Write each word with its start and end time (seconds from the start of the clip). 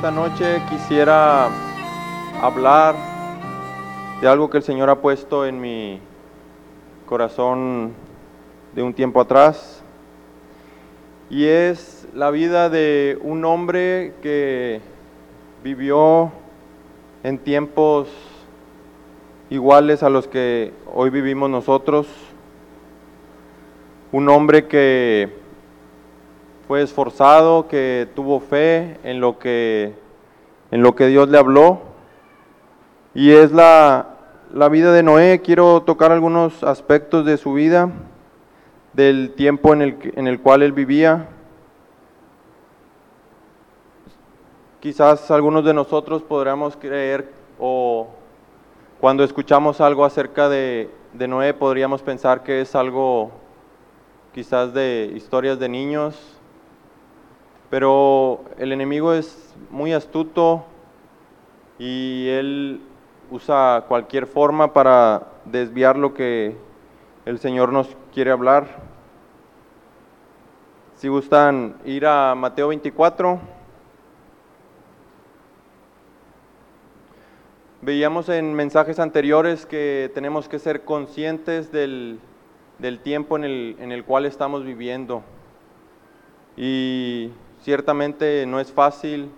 esta 0.00 0.10
noche 0.10 0.62
quisiera 0.70 1.50
hablar 2.40 2.94
de 4.22 4.28
algo 4.28 4.48
que 4.48 4.56
el 4.56 4.62
Señor 4.62 4.88
ha 4.88 5.02
puesto 5.02 5.44
en 5.44 5.60
mi 5.60 6.00
corazón 7.04 7.92
de 8.74 8.82
un 8.82 8.94
tiempo 8.94 9.20
atrás. 9.20 9.84
Y 11.28 11.44
es 11.44 12.08
la 12.14 12.30
vida 12.30 12.70
de 12.70 13.18
un 13.20 13.44
hombre 13.44 14.14
que 14.22 14.80
vivió 15.62 16.32
en 17.22 17.36
tiempos 17.36 18.08
iguales 19.50 20.02
a 20.02 20.08
los 20.08 20.26
que 20.26 20.72
hoy 20.94 21.10
vivimos 21.10 21.50
nosotros. 21.50 22.06
Un 24.12 24.30
hombre 24.30 24.66
que 24.66 25.39
fue 26.70 26.82
esforzado, 26.82 27.66
que 27.66 28.06
tuvo 28.14 28.38
fe 28.38 28.96
en 29.02 29.20
lo 29.20 29.40
que, 29.40 29.92
en 30.70 30.82
lo 30.82 30.94
que 30.94 31.08
Dios 31.08 31.28
le 31.28 31.36
habló. 31.36 31.80
Y 33.12 33.32
es 33.32 33.50
la, 33.50 34.14
la 34.54 34.68
vida 34.68 34.92
de 34.92 35.02
Noé. 35.02 35.40
Quiero 35.42 35.82
tocar 35.82 36.12
algunos 36.12 36.62
aspectos 36.62 37.26
de 37.26 37.38
su 37.38 37.54
vida, 37.54 37.90
del 38.92 39.32
tiempo 39.34 39.72
en 39.72 39.82
el, 39.82 40.12
en 40.14 40.28
el 40.28 40.40
cual 40.40 40.62
él 40.62 40.70
vivía. 40.70 41.26
Quizás 44.78 45.28
algunos 45.32 45.64
de 45.64 45.74
nosotros 45.74 46.22
podríamos 46.22 46.76
creer 46.76 47.32
o 47.58 48.06
cuando 49.00 49.24
escuchamos 49.24 49.80
algo 49.80 50.04
acerca 50.04 50.48
de, 50.48 50.88
de 51.14 51.26
Noé 51.26 51.52
podríamos 51.52 52.00
pensar 52.00 52.44
que 52.44 52.60
es 52.60 52.76
algo 52.76 53.32
quizás 54.32 54.72
de 54.72 55.10
historias 55.16 55.58
de 55.58 55.68
niños, 55.68 56.39
pero 57.70 58.44
el 58.58 58.72
enemigo 58.72 59.14
es 59.14 59.54
muy 59.70 59.92
astuto 59.92 60.64
y 61.78 62.28
él 62.28 62.80
usa 63.30 63.84
cualquier 63.86 64.26
forma 64.26 64.72
para 64.72 65.28
desviar 65.44 65.96
lo 65.96 66.12
que 66.12 66.56
el 67.24 67.38
Señor 67.38 67.72
nos 67.72 67.96
quiere 68.12 68.32
hablar. 68.32 68.66
Si 70.96 71.06
gustan 71.08 71.76
ir 71.84 72.06
a 72.06 72.34
Mateo 72.34 72.68
24. 72.68 73.40
Veíamos 77.82 78.28
en 78.28 78.52
mensajes 78.52 78.98
anteriores 78.98 79.64
que 79.64 80.10
tenemos 80.12 80.48
que 80.48 80.58
ser 80.58 80.84
conscientes 80.84 81.72
del, 81.72 82.18
del 82.78 82.98
tiempo 82.98 83.36
en 83.36 83.44
el, 83.44 83.76
en 83.78 83.92
el 83.92 84.04
cual 84.04 84.26
estamos 84.26 84.64
viviendo. 84.64 85.22
Y 86.58 87.30
Ciertamente 87.62 88.46
no 88.46 88.58
es 88.58 88.72
fácil 88.72 89.30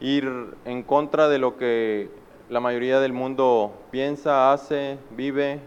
ir 0.00 0.54
en 0.66 0.82
contra 0.82 1.28
de 1.28 1.38
lo 1.38 1.56
que 1.56 2.10
la 2.50 2.60
mayoría 2.60 3.00
del 3.00 3.14
mundo 3.14 3.72
piensa, 3.90 4.52
hace, 4.52 4.98
vive. 5.16 5.60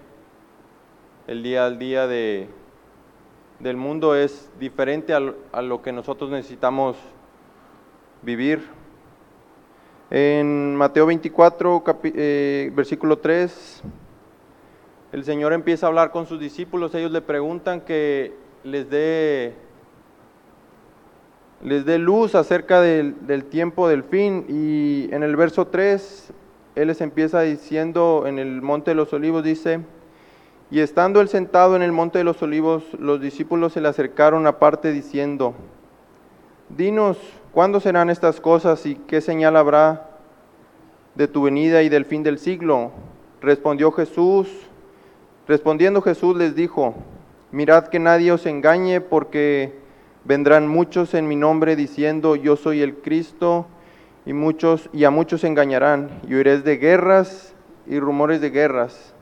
El 1.25 1.41
día 1.41 1.65
al 1.65 1.79
día 1.79 2.05
de, 2.05 2.49
del 3.59 3.77
mundo 3.77 4.13
es 4.13 4.51
diferente 4.59 5.13
a, 5.13 5.61
lo 5.61 5.81
que 5.81 5.91
nosotros 5.91 6.29
necesitamos 6.29 6.97
vivir. 8.22 8.67
En 10.11 10.75
Mateo 10.75 11.07
24, 11.07 11.83
eh, 12.03 12.72
versículo 12.75 13.17
3, 13.17 13.81
el 15.13 15.23
Señor 15.23 15.53
empieza 15.53 15.88
a 15.88 15.89
hablar 15.89 16.11
con 16.11 16.27
sus 16.27 16.39
discípulos, 16.39 16.93
ellos 16.93 17.11
le 17.11 17.22
preguntan 17.22 17.81
que 17.81 18.35
les 18.63 18.88
dé 18.88 19.62
les 21.63 21.85
dé 21.85 21.97
luz 21.97 22.35
acerca 22.35 22.81
del, 22.81 23.46
tiempo 23.46 23.88
del 23.88 24.03
fin. 24.03 24.46
Y 24.50 25.13
en 25.13 25.24
el 25.24 25.35
verso 25.35 25.68
3, 25.68 26.31
Él 26.75 26.88
les 26.88 27.01
empieza 27.01 27.41
diciendo 27.41 28.25
en 28.28 28.38
el 28.38 28.62
monte 28.62 28.91
de 28.91 28.96
los 28.96 29.13
olivos, 29.13 29.44
dice, 29.44 29.79
y 30.69 30.81
estando 30.81 31.22
él 31.22 31.29
sentado 31.29 31.75
en 31.75 31.81
el 31.81 31.91
monte 31.91 32.18
de 32.18 32.23
los 32.23 32.41
olivos, 32.41 32.84
los 33.00 33.22
discípulos 33.22 33.73
se 33.73 33.81
le 33.81 33.88
acercaron 33.88 34.47
aparte 34.47 34.91
diciendo, 34.91 35.53
dinos, 36.69 37.18
¿cuándo 37.52 37.79
serán 37.79 38.09
estas 38.09 38.41
cosas 38.41 38.85
y 38.85 38.96
qué 38.96 39.22
señal 39.22 39.56
habrá 39.56 40.09
de 41.16 41.28
tu 41.28 41.44
venida 41.44 41.84
y 41.84 41.90
del 41.90 42.06
fin 42.06 42.23
del 42.23 42.40
siglo? 42.40 42.91
Respondió 43.40 43.91
Jesús, 43.91 44.50
respondiendo 45.47 46.02
Jesús 46.02 46.35
les 46.35 46.56
dijo, 46.56 46.96
mirad 47.52 47.88
que 47.88 48.00
nadie 48.00 48.31
os 48.31 48.47
engañe 48.47 49.00
porque 49.00 49.82
Vendrán 50.25 50.67
muchos 50.67 51.13
en 51.13 51.28
mi 51.28 51.35
nombre 51.35 51.75
diciendo, 51.75 52.38
yo 52.38 52.56
soy 52.56 52.81
el 52.81 52.95
Cristo, 52.95 53.66
y 54.25 54.31
muchos 54.31 54.89
y 54.94 55.03
a 55.03 55.09
muchos 55.09 55.44
engañarán, 55.44 56.22
y 56.28 56.35
oiréis 56.35 56.63
de 56.63 56.78
guerras 56.78 57.53
y 57.88 58.00
rumores 58.00 58.39
de 58.39 58.50
guerras. 58.50 59.13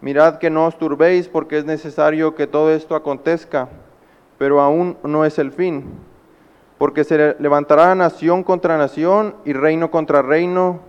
Mirad 0.00 0.38
que 0.38 0.50
no 0.50 0.66
os 0.66 0.76
turbéis, 0.78 1.28
porque 1.28 1.58
es 1.58 1.64
necesario 1.64 2.34
que 2.34 2.48
todo 2.48 2.72
esto 2.72 2.96
acontezca, 2.96 3.68
pero 4.36 4.60
aún 4.60 4.96
no 5.04 5.24
es 5.24 5.38
el 5.38 5.52
fin, 5.52 5.84
porque 6.76 7.04
se 7.04 7.36
levantará 7.38 7.94
nación 7.94 8.42
contra 8.42 8.78
nación 8.78 9.36
y 9.44 9.52
reino 9.52 9.92
contra 9.92 10.22
reino, 10.22 10.80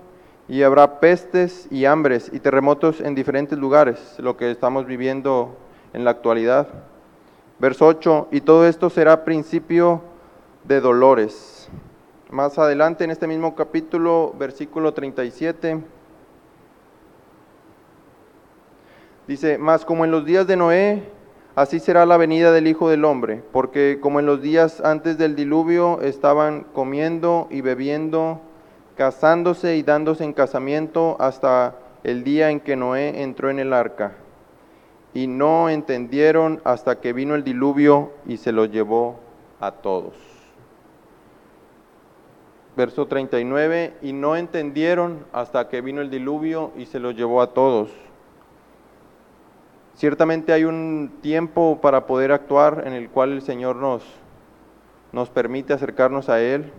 y 0.47 0.63
habrá 0.63 0.99
pestes 0.99 1.67
y 1.69 1.85
hambres 1.85 2.31
y 2.33 2.39
terremotos 2.39 3.01
en 3.01 3.13
diferentes 3.13 3.59
lugares, 3.59 4.15
lo 4.17 4.35
que 4.35 4.49
estamos 4.49 4.87
viviendo 4.87 5.55
en 5.93 6.05
la 6.05 6.11
actualidad. 6.11 6.67
Verso 7.61 7.85
8, 7.85 8.29
y 8.31 8.41
todo 8.41 8.65
esto 8.65 8.89
será 8.89 9.23
principio 9.23 10.01
de 10.63 10.81
dolores. 10.81 11.69
Más 12.31 12.57
adelante 12.57 13.03
en 13.03 13.11
este 13.11 13.27
mismo 13.27 13.53
capítulo, 13.53 14.33
versículo 14.39 14.95
37, 14.95 15.79
dice, 19.27 19.59
más 19.59 19.85
como 19.85 20.05
en 20.05 20.09
los 20.09 20.25
días 20.25 20.47
de 20.47 20.57
Noé, 20.57 21.03
así 21.53 21.79
será 21.79 22.07
la 22.07 22.17
venida 22.17 22.51
del 22.51 22.65
Hijo 22.65 22.89
del 22.89 23.05
Hombre, 23.05 23.43
porque 23.51 23.99
como 24.01 24.19
en 24.19 24.25
los 24.25 24.41
días 24.41 24.81
antes 24.81 25.19
del 25.19 25.35
diluvio 25.35 26.01
estaban 26.01 26.65
comiendo 26.73 27.47
y 27.51 27.61
bebiendo, 27.61 28.41
casándose 28.97 29.75
y 29.75 29.83
dándose 29.83 30.23
en 30.23 30.33
casamiento 30.33 31.15
hasta 31.19 31.75
el 32.03 32.23
día 32.23 32.49
en 32.49 32.59
que 32.59 32.75
Noé 32.75 33.21
entró 33.21 33.51
en 33.51 33.59
el 33.59 33.71
arca 33.71 34.13
y 35.13 35.27
no 35.27 35.69
entendieron 35.69 36.61
hasta 36.63 36.99
que 36.99 37.13
vino 37.13 37.35
el 37.35 37.43
diluvio 37.43 38.11
y 38.25 38.37
se 38.37 38.51
los 38.51 38.71
llevó 38.71 39.19
a 39.59 39.71
todos. 39.71 40.13
Verso 42.77 43.05
39, 43.07 43.95
y 44.01 44.13
no 44.13 44.37
entendieron 44.37 45.25
hasta 45.33 45.67
que 45.67 45.81
vino 45.81 46.01
el 46.01 46.09
diluvio 46.09 46.71
y 46.77 46.85
se 46.85 46.99
los 46.99 47.15
llevó 47.15 47.41
a 47.41 47.53
todos. 47.53 47.89
Ciertamente 49.95 50.53
hay 50.53 50.63
un 50.63 51.11
tiempo 51.21 51.79
para 51.81 52.07
poder 52.07 52.31
actuar 52.31 52.83
en 52.87 52.93
el 52.93 53.09
cual 53.09 53.33
el 53.33 53.41
Señor 53.41 53.75
nos, 53.75 54.03
nos 55.11 55.29
permite 55.29 55.73
acercarnos 55.73 56.29
a 56.29 56.41
Él. 56.41 56.71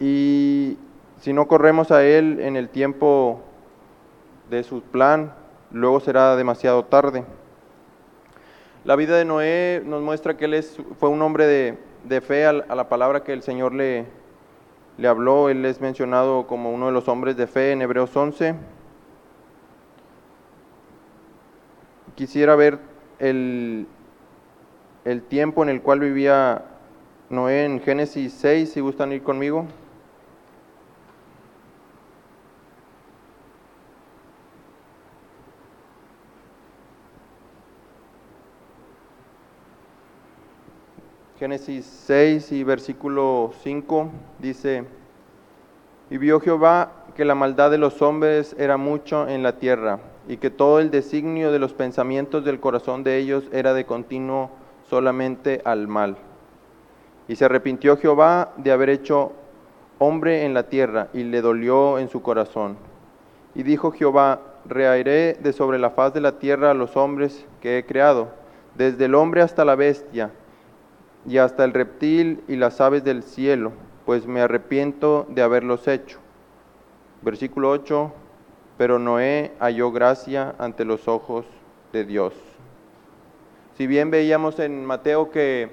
Y 0.00 0.76
si 1.20 1.32
no 1.32 1.46
corremos 1.46 1.92
a 1.92 2.04
Él 2.04 2.40
en 2.40 2.56
el 2.56 2.68
tiempo 2.68 3.40
de 4.50 4.64
su 4.64 4.82
plan, 4.82 5.32
luego 5.74 6.00
será 6.00 6.36
demasiado 6.36 6.84
tarde. 6.84 7.24
La 8.84 8.96
vida 8.96 9.16
de 9.16 9.24
Noé 9.24 9.82
nos 9.84 10.02
muestra 10.02 10.36
que 10.36 10.44
él 10.44 10.54
es, 10.54 10.78
fue 10.98 11.08
un 11.08 11.20
hombre 11.20 11.76
de, 12.04 12.20
fe 12.20 12.46
a, 12.46 12.52
la 12.52 12.88
palabra 12.88 13.24
que 13.24 13.32
el 13.32 13.42
Señor 13.42 13.74
le, 13.74 14.06
le 14.98 15.08
habló. 15.08 15.48
Él 15.48 15.64
es 15.64 15.80
mencionado 15.80 16.46
como 16.46 16.72
uno 16.72 16.86
de 16.86 16.92
los 16.92 17.08
hombres 17.08 17.36
de 17.36 17.46
fe 17.46 17.72
en 17.72 17.82
Hebreos 17.82 18.16
11. 18.16 18.54
Quisiera 22.14 22.54
ver 22.54 22.78
el, 23.18 23.88
el 25.04 25.22
tiempo 25.22 25.64
en 25.64 25.70
el 25.70 25.82
cual 25.82 26.00
vivía 26.00 26.66
Noé 27.30 27.64
en 27.64 27.80
Génesis 27.80 28.32
6, 28.34 28.70
si 28.70 28.80
gustan 28.80 29.12
ir 29.12 29.24
conmigo. 29.24 29.66
Génesis 41.44 41.84
6 42.06 42.52
y 42.52 42.64
versículo 42.64 43.52
5 43.62 44.08
dice, 44.38 44.84
y 46.08 46.16
vio 46.16 46.40
Jehová 46.40 46.90
que 47.14 47.26
la 47.26 47.34
maldad 47.34 47.70
de 47.70 47.76
los 47.76 48.00
hombres 48.00 48.56
era 48.58 48.78
mucho 48.78 49.28
en 49.28 49.42
la 49.42 49.58
tierra, 49.58 49.98
y 50.26 50.38
que 50.38 50.48
todo 50.48 50.80
el 50.80 50.90
designio 50.90 51.52
de 51.52 51.58
los 51.58 51.74
pensamientos 51.74 52.46
del 52.46 52.60
corazón 52.60 53.04
de 53.04 53.18
ellos 53.18 53.44
era 53.52 53.74
de 53.74 53.84
continuo 53.84 54.52
solamente 54.88 55.60
al 55.66 55.86
mal. 55.86 56.16
Y 57.28 57.36
se 57.36 57.44
arrepintió 57.44 57.98
Jehová 57.98 58.52
de 58.56 58.72
haber 58.72 58.88
hecho 58.88 59.32
hombre 59.98 60.46
en 60.46 60.54
la 60.54 60.70
tierra, 60.70 61.08
y 61.12 61.24
le 61.24 61.42
dolió 61.42 61.98
en 61.98 62.08
su 62.08 62.22
corazón. 62.22 62.78
Y 63.54 63.64
dijo 63.64 63.90
Jehová, 63.90 64.40
reairé 64.64 65.34
de 65.34 65.52
sobre 65.52 65.78
la 65.78 65.90
faz 65.90 66.14
de 66.14 66.22
la 66.22 66.38
tierra 66.38 66.70
a 66.70 66.74
los 66.74 66.96
hombres 66.96 67.44
que 67.60 67.76
he 67.76 67.84
creado, 67.84 68.30
desde 68.76 69.04
el 69.04 69.14
hombre 69.14 69.42
hasta 69.42 69.66
la 69.66 69.74
bestia, 69.74 70.30
y 71.26 71.38
hasta 71.38 71.64
el 71.64 71.72
reptil 71.72 72.42
y 72.48 72.56
las 72.56 72.80
aves 72.80 73.04
del 73.04 73.22
cielo, 73.22 73.72
pues 74.04 74.26
me 74.26 74.40
arrepiento 74.40 75.26
de 75.30 75.42
haberlos 75.42 75.88
hecho. 75.88 76.18
Versículo 77.22 77.70
8, 77.70 78.12
pero 78.76 78.98
Noé 78.98 79.52
halló 79.58 79.90
gracia 79.92 80.54
ante 80.58 80.84
los 80.84 81.08
ojos 81.08 81.46
de 81.92 82.04
Dios. 82.04 82.34
Si 83.76 83.86
bien 83.86 84.10
veíamos 84.10 84.58
en 84.60 84.84
Mateo 84.84 85.30
que 85.30 85.70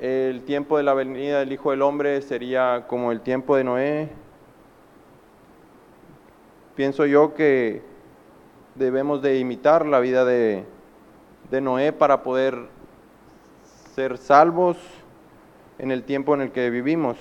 el 0.00 0.42
tiempo 0.42 0.76
de 0.76 0.84
la 0.84 0.94
venida 0.94 1.40
del 1.40 1.52
Hijo 1.52 1.72
del 1.72 1.82
Hombre 1.82 2.22
sería 2.22 2.84
como 2.86 3.10
el 3.10 3.20
tiempo 3.20 3.56
de 3.56 3.64
Noé, 3.64 4.08
pienso 6.76 7.04
yo 7.06 7.34
que 7.34 7.82
debemos 8.76 9.20
de 9.20 9.38
imitar 9.38 9.84
la 9.84 9.98
vida 9.98 10.24
de, 10.24 10.64
de 11.50 11.60
Noé 11.60 11.92
para 11.92 12.22
poder 12.22 12.77
ser 13.98 14.16
salvos 14.16 14.76
en 15.80 15.90
el 15.90 16.04
tiempo 16.04 16.32
en 16.32 16.40
el 16.40 16.52
que 16.52 16.70
vivimos. 16.70 17.16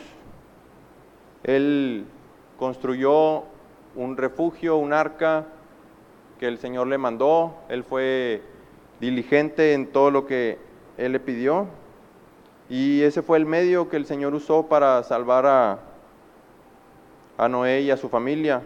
Él 1.43 2.05
construyó 2.59 3.45
un 3.95 4.15
refugio, 4.15 4.77
un 4.77 4.93
arca 4.93 5.47
que 6.39 6.47
el 6.47 6.59
Señor 6.59 6.85
le 6.85 6.99
mandó. 6.99 7.55
Él 7.67 7.83
fue 7.83 8.43
diligente 8.99 9.73
en 9.73 9.87
todo 9.87 10.11
lo 10.11 10.27
que 10.27 10.59
Él 10.99 11.13
le 11.13 11.19
pidió. 11.19 11.65
Y 12.69 13.01
ese 13.01 13.23
fue 13.23 13.39
el 13.39 13.47
medio 13.47 13.89
que 13.89 13.97
el 13.97 14.05
Señor 14.05 14.35
usó 14.35 14.67
para 14.67 15.01
salvar 15.01 15.47
a, 15.47 15.79
a 17.39 17.49
Noé 17.49 17.81
y 17.81 17.89
a 17.89 17.97
su 17.97 18.07
familia. 18.07 18.61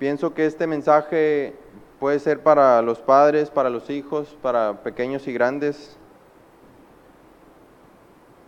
Pienso 0.00 0.34
que 0.34 0.44
este 0.46 0.66
mensaje 0.66 1.54
puede 2.04 2.18
ser 2.18 2.42
para 2.42 2.82
los 2.82 2.98
padres, 2.98 3.48
para 3.48 3.70
los 3.70 3.88
hijos, 3.88 4.36
para 4.42 4.82
pequeños 4.82 5.26
y 5.26 5.32
grandes, 5.32 5.96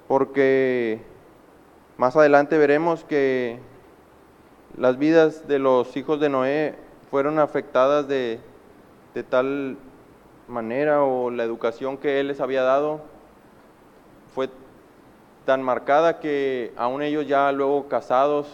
porque 0.09 1.01
más 1.97 2.15
adelante 2.17 2.59
veremos 2.59 3.03
que 3.05 3.59
las 4.77 4.99
vidas 4.99 5.49
de 5.49 5.59
los 5.59 5.97
hijos 5.97 6.21
de 6.21 6.29
Noé 6.29 6.75
fueron 7.11 7.39
afectadas 7.39 8.07
de, 8.07 8.41
tal 9.31 9.79
manera 10.49 11.03
o 11.03 11.31
la 11.31 11.43
educación 11.43 11.97
que 11.97 12.21
él 12.21 12.29
les 12.29 12.43
había 12.43 12.63
dado 12.63 13.01
fue 14.35 14.51
tan 15.47 15.63
marcada 15.63 16.21
que 16.21 16.75
aún 16.77 17.01
ellos 17.01 17.27
ya 17.27 17.51
luego 17.53 17.89
casados, 17.89 18.49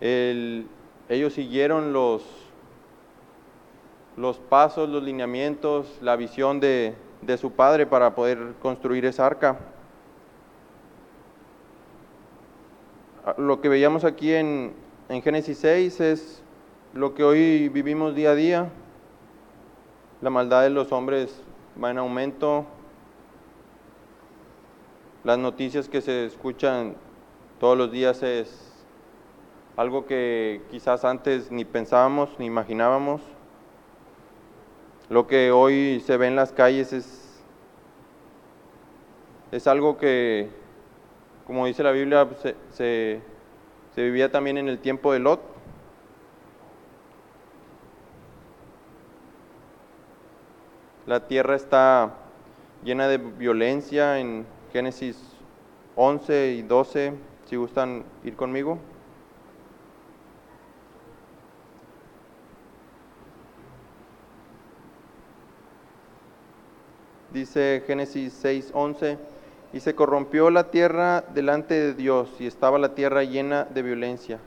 ellos 0.00 1.32
siguieron 1.32 1.92
los, 1.92 2.43
los 4.16 4.38
pasos, 4.38 4.88
los 4.88 5.02
lineamientos, 5.02 5.98
la 6.00 6.16
visión 6.16 6.60
de, 6.60 6.94
de 7.22 7.36
su 7.38 7.52
padre 7.52 7.86
para 7.86 8.14
poder 8.14 8.54
construir 8.60 9.04
esa 9.04 9.26
arca. 9.26 9.58
Ah, 13.26 13.34
lo 13.38 13.60
que 13.60 13.68
veíamos 13.68 14.04
aquí 14.04 14.32
en, 14.32 14.74
en 15.08 15.22
Génesis 15.22 15.58
6 15.58 16.00
es 16.00 16.42
lo 16.92 17.14
que 17.14 17.24
hoy 17.24 17.68
vivimos 17.68 18.14
día 18.14 18.30
a 18.30 18.34
día. 18.34 18.68
La 20.20 20.30
maldad 20.30 20.62
de 20.62 20.70
los 20.70 20.92
hombres 20.92 21.42
va 21.82 21.90
en 21.90 21.98
aumento. 21.98 22.66
Las 25.24 25.38
noticias 25.38 25.88
que 25.88 26.00
se 26.00 26.26
escuchan 26.26 26.94
todos 27.58 27.76
los 27.76 27.90
días 27.90 28.22
es 28.22 28.72
algo 29.76 30.06
que 30.06 30.62
quizás 30.70 31.04
antes 31.04 31.50
ni 31.50 31.64
pensábamos 31.64 32.28
ni 32.38 32.46
imaginábamos. 32.46 33.22
Lo 35.10 35.26
que 35.26 35.50
hoy 35.50 36.02
se 36.06 36.16
ve 36.16 36.28
en 36.28 36.36
las 36.36 36.52
calles 36.52 36.92
es, 36.92 37.42
es 39.52 39.66
algo 39.66 39.98
que, 39.98 40.48
como 41.46 41.66
dice 41.66 41.82
la 41.82 41.90
Biblia, 41.90 42.26
se, 42.40 42.56
se, 42.70 43.20
se 43.94 44.02
vivía 44.02 44.32
también 44.32 44.56
en 44.56 44.68
el 44.68 44.78
tiempo 44.78 45.12
de 45.12 45.18
Lot. 45.18 45.40
La 51.06 51.26
tierra 51.26 51.54
está 51.54 52.14
llena 52.82 53.06
de 53.06 53.18
violencia 53.18 54.18
en 54.18 54.46
Génesis 54.72 55.18
11 55.96 56.52
y 56.52 56.62
12, 56.62 57.12
si 57.44 57.56
gustan 57.56 58.04
ir 58.24 58.36
conmigo. 58.36 58.78
Dice 67.34 67.82
Génesis 67.86 68.32
6:11, 68.42 69.18
y 69.74 69.80
se 69.80 69.94
corrompió 69.94 70.48
la 70.50 70.70
tierra 70.70 71.24
delante 71.34 71.74
de 71.74 71.92
Dios, 71.92 72.30
y 72.38 72.46
estaba 72.46 72.78
la 72.78 72.94
tierra 72.94 73.24
llena 73.24 73.64
de 73.64 73.82
violencia. 73.82 74.38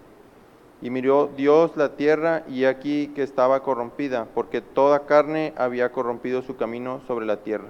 Y 0.81 0.89
miró 0.89 1.29
Dios 1.35 1.75
la 1.75 1.95
tierra, 1.95 2.43
y 2.47 2.65
aquí 2.65 3.11
que 3.13 3.23
estaba 3.23 3.61
corrompida, 3.61 4.27
porque 4.33 4.61
toda 4.61 5.05
carne 5.05 5.53
había 5.57 5.91
corrompido 5.91 6.41
su 6.41 6.55
camino 6.55 7.01
sobre 7.07 7.25
la 7.25 7.37
tierra. 7.37 7.67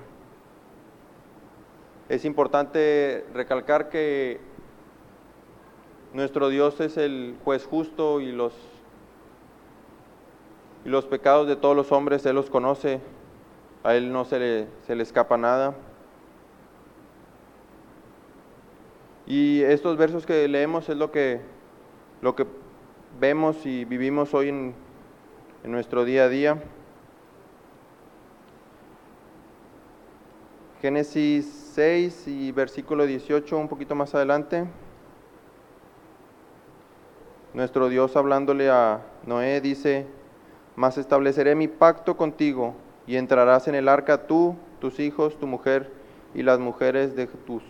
Es 2.10 2.24
importante 2.24 3.26
recalcar 3.34 3.90
que 3.90 4.40
nuestro 6.14 6.50
Dios 6.50 6.80
es 6.80 6.96
el 6.96 7.36
juez 7.44 7.66
justo 7.66 8.22
y 8.22 8.32
los, 8.32 8.54
y 10.86 10.90
los 10.90 11.06
pecados 11.06 11.48
de 11.48 11.56
todos 11.56 11.76
los 11.76 11.92
hombres 11.92 12.26
Él 12.26 12.36
los 12.36 12.50
conoce 12.50 13.02
a 13.88 13.96
Él 13.96 14.12
no 14.12 14.26
se 14.26 14.38
le, 14.38 14.68
se 14.86 14.96
le 14.96 15.04
escapa 15.04 15.38
nada. 15.38 15.74
Y 19.26 19.62
estos 19.62 19.96
versos 19.96 20.26
que 20.26 20.46
leemos 20.50 20.90
es 20.90 20.98
lo 20.98 21.10
que, 21.10 21.40
lo 22.22 22.36
que 22.36 22.46
vemos 23.18 23.66
y 23.66 23.86
vivimos 23.86 24.34
hoy 24.34 24.50
en, 24.50 24.76
en 25.64 25.72
nuestro 25.72 26.04
día 26.04 26.26
a 26.26 26.28
día. 26.28 26.62
Génesis 30.82 31.46
6 31.74 32.28
y 32.28 32.52
versículo 32.52 33.06
18, 33.06 33.58
un 33.58 33.70
poquito 33.70 33.96
más 33.96 34.14
adelante. 34.14 34.66
Nuestro 37.54 37.88
Dios 37.88 38.18
hablándole 38.18 38.70
a 38.70 39.00
Noé 39.26 39.62
dice, 39.62 40.08
mas 40.76 40.98
estableceré 40.98 41.56
mi 41.56 41.70
pacto 41.70 42.18
contigo 42.18 42.76
y 43.08 43.16
entrarás 43.16 43.68
en 43.68 43.76
el 43.76 43.88
arca 43.88 44.28
tú, 44.28 44.56
tus 44.80 45.00
hijos, 45.00 45.40
tu 45.40 45.48
mujer 45.48 45.90
y 46.36 46.44
las 46.44 46.60
mujeres 46.60 47.16
de 47.16 47.26
tus 47.26 47.64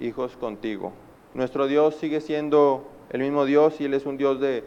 hijos 0.00 0.36
contigo. 0.36 0.92
Nuestro 1.34 1.66
Dios 1.66 1.96
sigue 1.96 2.20
siendo 2.20 2.88
el 3.10 3.20
mismo 3.20 3.44
Dios 3.44 3.80
y 3.80 3.84
Él 3.86 3.94
es 3.94 4.06
un 4.06 4.16
Dios 4.16 4.40
de, 4.40 4.64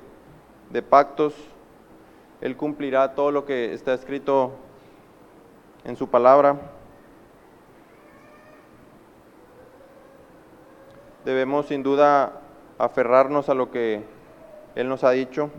de 0.70 0.82
pactos. 0.82 1.34
Él 2.42 2.58
cumplirá 2.58 3.16
todo 3.16 3.32
lo 3.32 3.46
que 3.46 3.74
está 3.74 3.94
escrito 3.94 4.52
en 5.86 5.96
su 5.96 6.10
palabra. 6.10 6.58
Debemos 11.24 11.68
sin 11.68 11.82
duda 11.82 12.42
aferrarnos 12.78 13.50
a 13.50 13.54
lo 13.54 13.72
que 13.72 14.04
Él 14.75 14.90
nos 14.90 15.04
ha 15.04 15.12
dicho. 15.12 15.50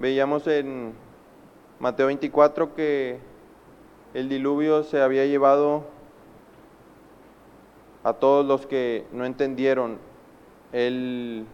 Veíamos 0.00 0.46
en 0.46 0.94
Mateo 1.78 2.06
24 2.06 2.74
que 2.74 3.18
el 4.14 4.30
diluvio 4.30 4.82
se 4.82 5.02
había 5.02 5.26
llevado 5.26 5.84
a 8.02 8.14
todos 8.14 8.46
los 8.46 8.66
que 8.66 9.04
no 9.12 9.26
entendieron. 9.26 9.98
El, 10.72 11.44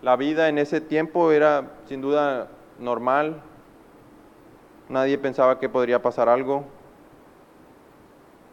la 0.00 0.16
vida 0.16 0.48
en 0.48 0.56
ese 0.56 0.80
tiempo 0.80 1.32
era 1.32 1.72
sin 1.86 2.00
duda 2.00 2.48
normal, 2.78 3.42
nadie 4.88 5.18
pensaba 5.18 5.60
que 5.60 5.68
podría 5.68 6.00
pasar 6.00 6.30
algo, 6.30 6.64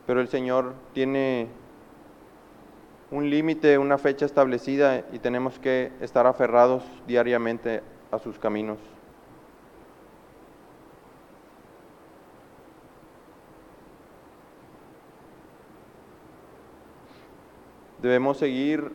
pero 0.06 0.20
el 0.20 0.28
Señor 0.28 0.74
tiene 0.94 1.48
un 3.10 3.30
límite, 3.30 3.78
una 3.78 3.98
fecha 3.98 4.26
establecida 4.26 5.06
y 5.14 5.20
tenemos 5.20 5.60
que 5.60 5.94
estar 6.02 6.28
aferrados 6.28 6.84
diariamente 7.08 7.84
a 8.12 8.20
sus 8.20 8.38
caminos. 8.40 8.78
Debemos 18.02 18.38
seguir 18.38 18.92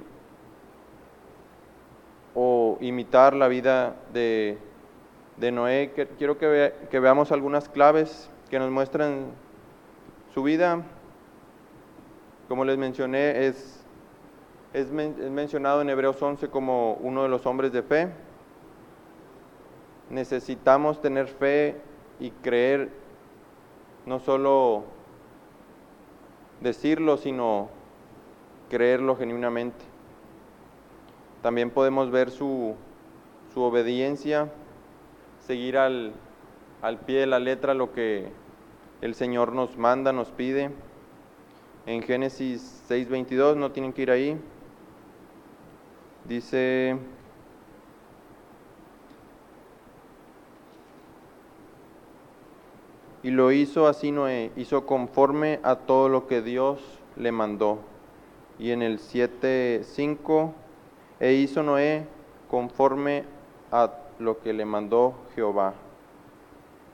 o 2.34 2.76
imitar 2.80 3.34
la 3.34 3.48
vida 3.48 3.94
de, 4.12 4.58
de 5.36 5.52
Noé. 5.52 5.92
Quiero 6.18 6.38
que, 6.38 6.72
que 6.90 7.00
veamos 7.00 7.30
algunas 7.30 7.68
claves 7.68 8.28
que 8.50 8.58
nos 8.58 8.70
muestran 8.70 9.26
su 10.34 10.42
vida. 10.42 10.82
Como 12.48 12.64
les 12.64 12.78
mencioné, 12.78 13.46
es 13.46 13.82
Es, 14.74 14.90
men- 14.90 15.16
es 15.20 15.30
mencionado 15.30 15.80
en 15.82 15.88
Hebreos 15.88 16.20
11 16.20 16.48
como 16.48 16.94
uno 16.94 17.22
de 17.22 17.28
los 17.28 17.46
hombres 17.46 17.72
de 17.72 17.82
fe. 17.82 18.08
Necesitamos 20.10 21.00
tener 21.00 21.26
fe 21.26 21.76
y 22.20 22.30
creer, 22.30 22.90
no 24.04 24.20
solo 24.20 24.84
decirlo, 26.60 27.16
sino 27.16 27.68
creerlo 28.70 29.16
genuinamente. 29.16 29.84
También 31.42 31.70
podemos 31.70 32.10
ver 32.10 32.30
su, 32.30 32.74
su 33.52 33.62
obediencia, 33.62 34.50
seguir 35.46 35.76
al, 35.76 36.12
al 36.82 36.98
pie 36.98 37.20
de 37.20 37.26
la 37.26 37.38
letra 37.38 37.74
lo 37.74 37.92
que 37.92 38.30
el 39.00 39.14
Señor 39.14 39.52
nos 39.52 39.76
manda, 39.76 40.12
nos 40.12 40.30
pide. 40.30 40.70
En 41.86 42.02
Génesis 42.02 42.84
6:22, 42.88 43.56
no 43.56 43.70
tienen 43.70 43.92
que 43.92 44.02
ir 44.02 44.10
ahí. 44.10 44.40
Dice, 46.24 46.98
y 53.26 53.32
lo 53.32 53.50
hizo 53.50 53.88
así 53.88 54.12
Noé, 54.12 54.52
hizo 54.54 54.86
conforme 54.86 55.58
a 55.64 55.74
todo 55.74 56.08
lo 56.08 56.28
que 56.28 56.42
Dios 56.42 56.78
le 57.16 57.32
mandó. 57.32 57.80
Y 58.56 58.70
en 58.70 58.82
el 58.82 59.00
7:5, 59.00 60.52
e 61.18 61.32
hizo 61.32 61.64
Noé 61.64 62.06
conforme 62.48 63.24
a 63.72 63.90
lo 64.20 64.38
que 64.38 64.52
le 64.52 64.64
mandó 64.64 65.14
Jehová. 65.34 65.74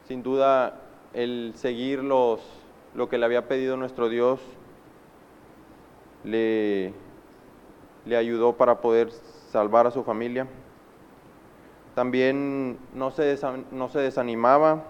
Sin 0.09 0.23
duda, 0.23 0.81
el 1.13 1.53
seguir 1.55 2.03
los, 2.03 2.41
lo 2.95 3.11
que 3.11 3.19
le 3.19 3.27
había 3.27 3.47
pedido 3.47 3.77
nuestro 3.77 4.09
Dios 4.09 4.41
le, 6.25 6.95
le 8.07 8.17
ayudó 8.17 8.55
para 8.55 8.81
poder 8.81 9.11
salvar 9.51 9.87
a 9.87 9.91
su 9.91 10.03
familia. 10.03 10.47
También 11.95 12.79
no 12.95 13.11
se, 13.11 13.39
no 13.71 13.91
se 13.91 13.99
desanimaba, 13.99 14.83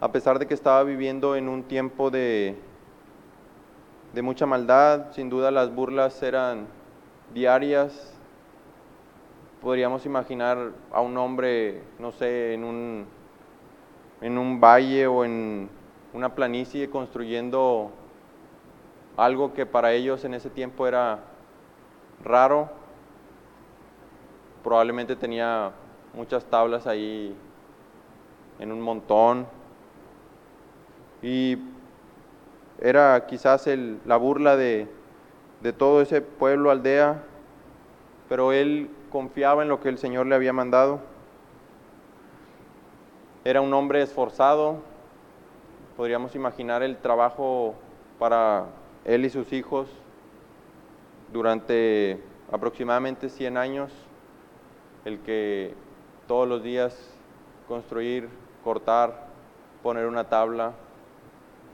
a 0.00 0.12
pesar 0.12 0.38
de 0.38 0.46
que 0.46 0.54
estaba 0.54 0.82
viviendo 0.82 1.36
en 1.36 1.48
un 1.48 1.62
tiempo 1.62 2.10
de, 2.10 2.56
de 4.12 4.22
mucha 4.22 4.44
maldad, 4.44 5.12
sin 5.12 5.30
duda 5.30 5.50
las 5.50 5.74
burlas 5.74 6.22
eran 6.22 6.66
diarias. 7.32 8.12
Podríamos 9.62 10.04
imaginar 10.04 10.72
a 10.92 11.00
un 11.00 11.16
hombre, 11.16 11.82
no 11.98 12.12
sé, 12.12 12.52
en 12.52 12.64
un, 12.64 13.06
en 14.20 14.36
un 14.36 14.60
valle 14.60 15.06
o 15.06 15.24
en 15.24 15.70
una 16.12 16.34
planicie 16.34 16.90
construyendo 16.90 17.90
algo 19.16 19.54
que 19.54 19.64
para 19.64 19.92
ellos 19.92 20.24
en 20.24 20.34
ese 20.34 20.50
tiempo 20.50 20.86
era 20.86 21.20
raro. 22.22 22.68
Probablemente 24.62 25.16
tenía 25.16 25.72
muchas 26.12 26.44
tablas 26.44 26.86
ahí 26.86 27.34
en 28.58 28.72
un 28.72 28.80
montón. 28.80 29.55
Y 31.26 31.58
era 32.80 33.26
quizás 33.26 33.66
el- 33.66 33.98
la 34.04 34.16
burla 34.16 34.56
de, 34.56 34.86
de 35.60 35.72
todo 35.72 36.00
ese 36.00 36.20
pueblo, 36.22 36.70
aldea, 36.70 37.24
pero 38.28 38.52
él 38.52 38.88
confiaba 39.10 39.64
en 39.64 39.68
lo 39.68 39.80
que 39.80 39.88
el 39.88 39.98
Señor 39.98 40.26
le 40.26 40.36
había 40.36 40.52
mandado. 40.52 41.00
Era 43.44 43.60
un 43.60 43.74
hombre 43.74 44.02
esforzado, 44.02 44.76
podríamos 45.96 46.36
imaginar 46.36 46.84
el 46.84 46.96
trabajo 46.96 47.74
para 48.20 48.66
él 49.04 49.24
y 49.24 49.30
sus 49.30 49.52
hijos 49.52 49.88
durante 51.32 52.22
aproximadamente 52.52 53.30
100 53.30 53.56
años, 53.56 53.90
el 55.04 55.18
que 55.18 55.74
todos 56.28 56.46
los 56.46 56.62
días 56.62 57.10
construir, 57.66 58.28
cortar, 58.62 59.26
poner 59.82 60.06
una 60.06 60.28
tabla, 60.28 60.72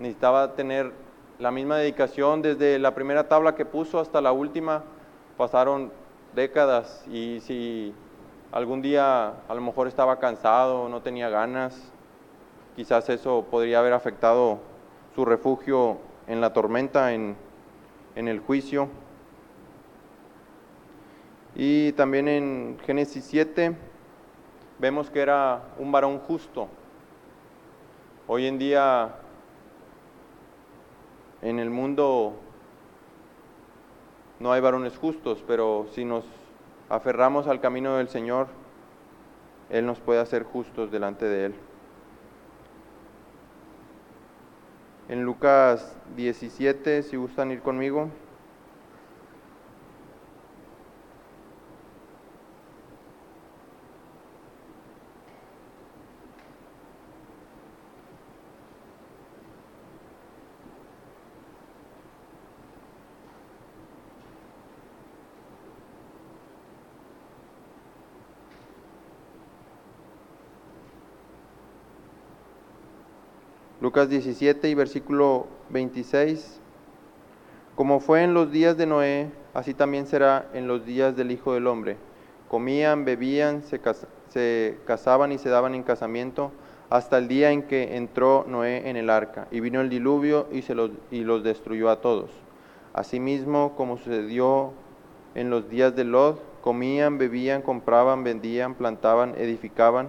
necesitaba 0.02 0.54
tener 0.54 0.92
la 1.38 1.52
misma 1.52 1.76
dedicación 1.76 2.42
desde 2.42 2.80
la 2.80 2.92
primera 2.92 3.28
tabla 3.28 3.54
que 3.54 3.64
puso 3.64 4.00
hasta 4.00 4.20
la 4.20 4.32
última, 4.32 4.82
pasaron 5.36 5.92
décadas 6.34 7.06
y 7.08 7.38
si 7.40 7.94
algún 8.50 8.82
día 8.82 9.28
a 9.48 9.54
lo 9.54 9.60
mejor 9.60 9.86
estaba 9.86 10.18
cansado, 10.18 10.88
no 10.88 11.02
tenía 11.02 11.28
ganas, 11.28 11.92
quizás 12.74 13.08
eso 13.10 13.46
podría 13.48 13.78
haber 13.78 13.92
afectado 13.92 14.58
su 15.14 15.24
refugio 15.24 15.98
en 16.26 16.40
la 16.40 16.52
tormenta, 16.52 17.12
en, 17.12 17.36
en 18.16 18.26
el 18.26 18.40
juicio. 18.40 18.88
Y 21.54 21.92
también 21.92 22.26
en 22.26 22.78
Génesis 22.84 23.24
7 23.24 23.76
vemos 24.80 25.10
que 25.10 25.20
era 25.20 25.62
un 25.78 25.92
varón 25.92 26.18
justo. 26.18 26.66
Hoy 28.26 28.46
en 28.46 28.58
día 28.58 29.16
en 31.42 31.58
el 31.58 31.70
mundo 31.70 32.36
no 34.38 34.52
hay 34.52 34.60
varones 34.60 34.96
justos, 34.96 35.44
pero 35.46 35.86
si 35.92 36.04
nos 36.04 36.24
aferramos 36.88 37.46
al 37.46 37.60
camino 37.60 37.96
del 37.96 38.08
Señor, 38.08 38.46
Él 39.70 39.86
nos 39.86 40.00
puede 40.00 40.20
hacer 40.20 40.44
justos 40.44 40.90
delante 40.90 41.26
de 41.26 41.46
Él. 41.46 41.54
En 45.08 45.24
Lucas 45.24 45.96
17, 46.16 47.02
si 47.02 47.16
gustan 47.16 47.50
ir 47.50 47.60
conmigo. 47.60 48.08
Lucas 73.92 74.08
17 74.08 74.70
y 74.70 74.74
versículo 74.74 75.46
26. 75.68 76.60
Como 77.74 78.00
fue 78.00 78.22
en 78.22 78.32
los 78.32 78.50
días 78.50 78.78
de 78.78 78.86
Noé, 78.86 79.28
así 79.52 79.74
también 79.74 80.06
será 80.06 80.48
en 80.54 80.66
los 80.66 80.86
días 80.86 81.14
del 81.14 81.30
Hijo 81.30 81.52
del 81.52 81.66
Hombre. 81.66 81.98
Comían, 82.48 83.04
bebían, 83.04 83.62
se, 83.62 83.80
cas- 83.80 84.06
se 84.30 84.78
casaban 84.86 85.30
y 85.30 85.36
se 85.36 85.50
daban 85.50 85.74
en 85.74 85.82
casamiento 85.82 86.52
hasta 86.88 87.18
el 87.18 87.28
día 87.28 87.50
en 87.50 87.64
que 87.64 87.98
entró 87.98 88.46
Noé 88.48 88.88
en 88.88 88.96
el 88.96 89.10
arca, 89.10 89.46
y 89.50 89.60
vino 89.60 89.82
el 89.82 89.90
diluvio 89.90 90.48
y, 90.50 90.62
se 90.62 90.74
los, 90.74 90.92
y 91.10 91.24
los 91.24 91.44
destruyó 91.44 91.90
a 91.90 92.00
todos. 92.00 92.30
Asimismo, 92.94 93.74
como 93.76 93.98
sucedió 93.98 94.72
en 95.34 95.50
los 95.50 95.68
días 95.68 95.94
de 95.94 96.04
Lot, 96.04 96.40
comían, 96.62 97.18
bebían, 97.18 97.60
compraban, 97.60 98.24
vendían, 98.24 98.74
plantaban, 98.74 99.34
edificaban. 99.36 100.08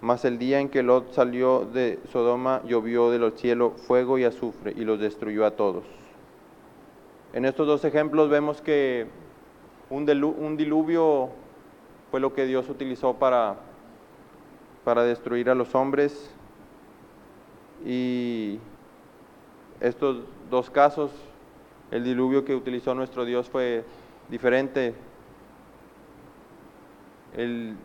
Mas 0.00 0.24
el 0.24 0.38
día 0.38 0.60
en 0.60 0.68
que 0.68 0.82
Lot 0.82 1.12
salió 1.12 1.64
de 1.64 1.98
Sodoma, 2.12 2.62
llovió 2.64 3.10
de 3.10 3.18
los 3.18 3.34
cielos 3.34 3.72
fuego 3.82 4.16
y 4.18 4.24
azufre 4.24 4.72
y 4.76 4.84
los 4.84 5.00
destruyó 5.00 5.44
a 5.44 5.52
todos. 5.52 5.84
En 7.32 7.44
estos 7.44 7.66
dos 7.66 7.84
ejemplos 7.84 8.30
vemos 8.30 8.60
que 8.60 9.06
un, 9.90 10.06
diluvio 10.56 11.30
fue 12.10 12.20
lo 12.20 12.32
que 12.32 12.46
Dios 12.46 12.68
utilizó 12.68 13.14
para, 13.14 13.56
para 14.84 15.02
destruir 15.02 15.50
a 15.50 15.54
los 15.54 15.74
hombres. 15.74 16.30
Y 17.84 18.58
estos 19.80 20.18
dos 20.48 20.70
casos, 20.70 21.10
el 21.90 22.04
diluvio 22.04 22.44
que 22.44 22.54
utilizó 22.54 22.94
nuestro 22.94 23.24
Dios 23.24 23.48
fue 23.48 23.84
diferente. 24.28 24.94
El- 27.36 27.76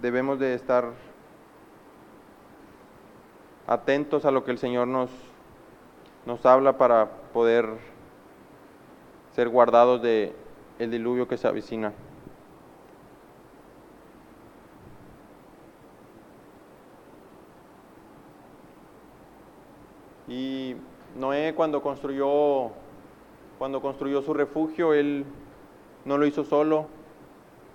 debemos 0.00 0.38
de 0.38 0.54
estar 0.54 0.92
atentos 3.68 4.24
a 4.24 4.30
lo 4.30 4.44
que 4.44 4.50
el 4.50 4.58
Señor 4.58 4.88
nos, 4.88 5.10
nos 6.24 6.44
habla 6.46 6.78
para 6.78 7.10
poder 7.34 7.68
ser 9.36 9.50
guardados 9.50 10.00
de 10.00 10.34
el 10.78 10.90
diluvio 10.90 11.28
que 11.28 11.36
se 11.36 11.46
avecina. 11.46 11.92
Y 20.26 20.76
Noé 21.16 21.54
cuando 21.54 21.82
construyó 21.82 22.72
cuando 23.58 23.82
construyó 23.82 24.22
su 24.22 24.34
refugio, 24.34 24.94
él 24.94 25.24
no 26.04 26.16
lo 26.16 26.26
hizo 26.26 26.44
solo, 26.44 26.86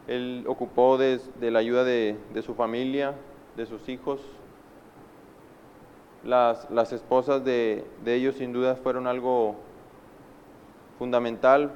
él 0.07 0.45
ocupó 0.47 0.97
de, 0.97 1.19
la 1.41 1.59
ayuda 1.59 1.83
de 1.83 2.41
su 2.41 2.55
familia, 2.55 3.15
de 3.57 3.65
sus 3.65 3.89
hijos, 3.89 4.21
las, 6.23 6.69
las 6.71 6.91
esposas 6.93 7.43
de, 7.43 7.85
de 8.03 8.15
ellos 8.15 8.35
sin 8.35 8.53
duda 8.53 8.75
fueron 8.75 9.07
algo 9.07 9.55
fundamental 10.97 11.71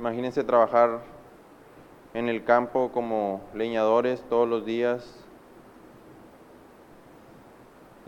Imagínense 0.00 0.42
trabajar 0.44 1.00
en 2.14 2.30
el 2.30 2.42
campo 2.42 2.90
como 2.90 3.42
leñadores 3.52 4.22
todos 4.30 4.48
los 4.48 4.64
días, 4.64 5.22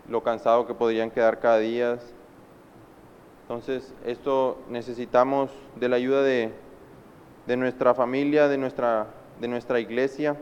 lo 0.09 0.23
cansado 0.23 0.65
que 0.65 0.73
podrían 0.73 1.11
quedar 1.11 1.39
cada 1.39 1.59
día. 1.59 1.99
Entonces, 3.43 3.93
esto 4.05 4.57
necesitamos 4.69 5.51
de 5.75 5.87
la 5.87 5.97
ayuda 5.97 6.23
de, 6.23 6.51
de 7.45 7.57
nuestra 7.57 7.93
familia, 7.93 8.47
de 8.47 8.57
nuestra, 8.57 9.05
de 9.39 9.47
nuestra 9.47 9.79
iglesia. 9.79 10.35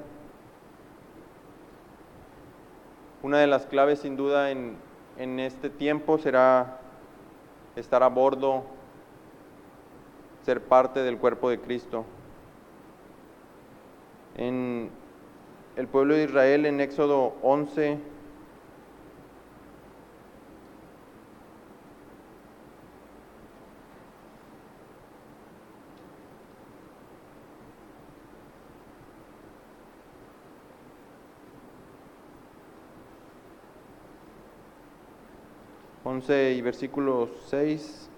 Una 3.24 3.40
de 3.40 3.48
las 3.48 3.66
claves 3.66 4.00
sin 4.00 4.16
duda 4.16 4.52
en, 4.52 4.78
en 5.18 5.39
este 5.39 5.70
tiempo 5.70 6.18
será 6.18 6.80
estar 7.75 8.03
a 8.03 8.08
bordo, 8.08 8.63
ser 10.44 10.62
parte 10.62 11.01
del 11.01 11.18
cuerpo 11.18 11.50
de 11.50 11.60
Cristo. 11.60 12.06
En 14.36 14.89
el 15.75 15.88
pueblo 15.88 16.15
de 16.15 16.24
Israel 16.24 16.65
en 16.65 16.82
Éxodo 16.82 17.36
11, 17.44 17.98
once 36.12 36.53
y 36.53 36.62
versículo 36.62 37.30
6. 37.48 38.10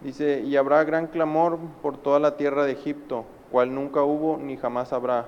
Dice, 0.00 0.40
y 0.40 0.56
habrá 0.56 0.82
gran 0.84 1.08
clamor 1.08 1.58
por 1.82 1.98
toda 1.98 2.18
la 2.18 2.36
tierra 2.36 2.64
de 2.64 2.72
Egipto, 2.72 3.24
cual 3.50 3.74
nunca 3.74 4.02
hubo 4.02 4.38
ni 4.38 4.56
jamás 4.56 4.92
habrá. 4.92 5.26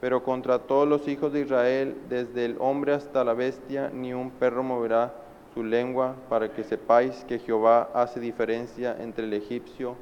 Pero 0.00 0.22
contra 0.22 0.60
todos 0.60 0.86
los 0.86 1.08
hijos 1.08 1.32
de 1.32 1.40
Israel, 1.40 1.96
desde 2.08 2.44
el 2.44 2.56
hombre 2.60 2.92
hasta 2.94 3.24
la 3.24 3.34
bestia, 3.34 3.90
ni 3.92 4.14
un 4.14 4.30
perro 4.30 4.62
moverá 4.62 5.14
su 5.54 5.64
lengua, 5.64 6.14
para 6.28 6.52
que 6.52 6.62
sepáis 6.62 7.24
que 7.24 7.40
Jehová 7.40 7.90
hace 7.94 8.20
diferencia 8.20 8.96
entre 9.00 9.24
el 9.24 9.32
egipcio 9.32 9.96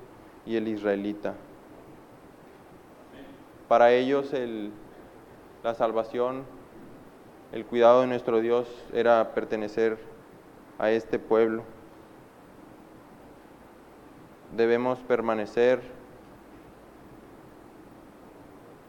y 0.45 0.57
el 0.57 0.69
israelita. 0.69 1.35
Para 3.69 3.93
ellos 3.93 4.33
el, 4.35 4.71
la 5.65 5.75
salvación, 5.75 6.45
el 7.53 7.65
cuidado 7.65 8.01
de 8.01 8.07
nuestro 8.07 8.41
Dios 8.41 8.69
era 8.93 9.33
pertenecer 9.35 9.99
a 10.79 10.91
este 10.91 11.19
pueblo. 11.19 11.63
Debemos 14.57 14.99
permanecer 15.01 15.81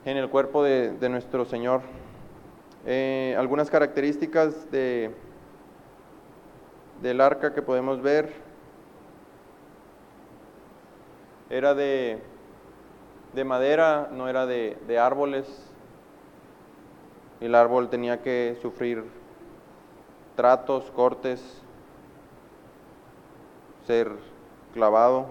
en 0.06 0.18
el 0.18 0.30
cuerpo 0.30 0.64
de, 0.64 1.10
nuestro 1.10 1.46
Señor. 1.46 1.82
Eh, 2.86 3.36
algunas 3.38 3.70
características 3.70 4.72
de, 4.72 5.12
del 7.02 7.22
arca 7.22 7.54
que 7.54 7.62
podemos 7.62 8.02
ver 8.02 8.34
era 11.50 11.74
de, 11.74 12.20
de 13.34 13.44
madera, 13.44 14.10
no 14.12 14.28
era 14.30 14.46
de 14.46 15.00
árboles. 15.00 15.67
El 17.40 17.54
árbol 17.54 17.90
tenía 17.90 18.22
que 18.22 18.58
sufrir 18.62 19.04
tratos, 20.36 20.90
cortes, 20.92 21.62
ser 23.86 24.12
clavado. 24.74 25.28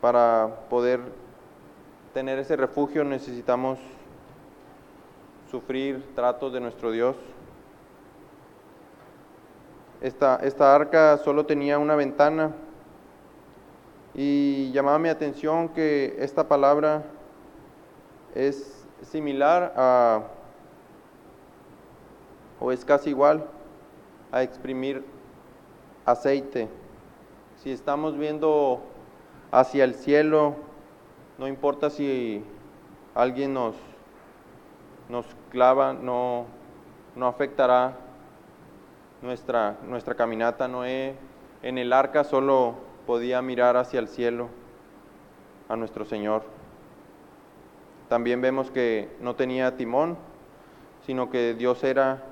Para 0.00 0.60
poder 0.70 1.00
tener 2.14 2.38
ese 2.38 2.56
refugio 2.56 3.04
necesitamos 3.04 3.78
sufrir 5.50 6.02
tratos 6.14 6.52
de 6.52 6.60
nuestro 6.60 6.90
Dios. 6.90 7.16
Esta, 10.00 10.36
esta 10.36 10.74
arca 10.74 11.18
solo 11.18 11.44
tenía 11.44 11.78
una 11.78 11.96
ventana 11.96 12.52
y 14.20 14.72
llamaba 14.72 14.98
mi 14.98 15.08
atención 15.08 15.68
que 15.68 16.16
esta 16.18 16.48
palabra 16.48 17.04
es 18.34 18.84
similar 19.00 19.72
a, 19.76 20.24
o 22.58 22.72
es 22.72 22.84
casi 22.84 23.10
igual 23.10 23.46
a 24.32 24.42
exprimir 24.42 25.04
aceite. 26.04 26.68
Si 27.62 27.70
estamos 27.70 28.18
viendo 28.18 28.80
hacia 29.52 29.84
el 29.84 29.94
cielo, 29.94 30.56
no 31.38 31.46
importa 31.46 31.88
si 31.88 32.42
alguien 33.14 33.54
nos, 33.54 33.76
nos 35.08 35.26
clava, 35.52 35.92
no, 35.92 36.46
no 37.14 37.28
afectará 37.28 37.94
nuestra, 39.22 39.76
nuestra 39.86 40.16
caminata. 40.16 40.66
Noé 40.66 41.14
en 41.62 41.78
el 41.78 41.92
arca 41.92 42.24
solo 42.24 42.87
podía 43.08 43.40
mirar 43.40 43.78
hacia 43.78 44.00
el 44.00 44.06
cielo 44.06 44.50
a 45.66 45.76
nuestro 45.76 46.04
Señor. 46.04 46.42
También 48.10 48.42
vemos 48.42 48.70
que 48.70 49.08
no 49.22 49.34
tenía 49.34 49.78
timón, 49.78 50.18
sino 51.06 51.30
que 51.30 51.54
Dios 51.54 51.82
era 51.84 52.22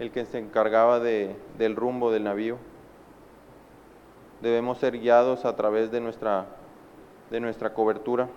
el 0.00 0.10
que 0.10 0.24
se 0.24 0.38
encargaba 0.40 0.98
de, 0.98 1.36
del 1.56 1.76
rumbo 1.76 2.10
del 2.10 2.24
navío. 2.24 2.58
Debemos 4.40 4.78
ser 4.78 4.98
guiados 4.98 5.44
a 5.44 5.54
través 5.54 5.92
de 5.92 6.00
nuestra, 6.00 6.46
de 7.30 7.38
nuestra 7.38 7.72
cobertura. 7.72 8.28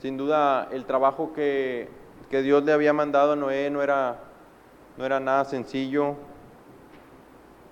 Sin 0.00 0.16
duda, 0.16 0.66
el 0.72 0.84
trabajo 0.84 1.32
que, 1.32 1.88
que 2.28 2.42
Dios 2.42 2.64
le 2.64 2.72
había 2.72 2.92
mandado 2.92 3.34
a 3.34 3.36
Noé 3.36 3.70
no 3.70 3.80
era, 3.80 4.33
no 4.96 5.04
era 5.04 5.20
nada 5.20 5.44
sencillo. 5.44 6.14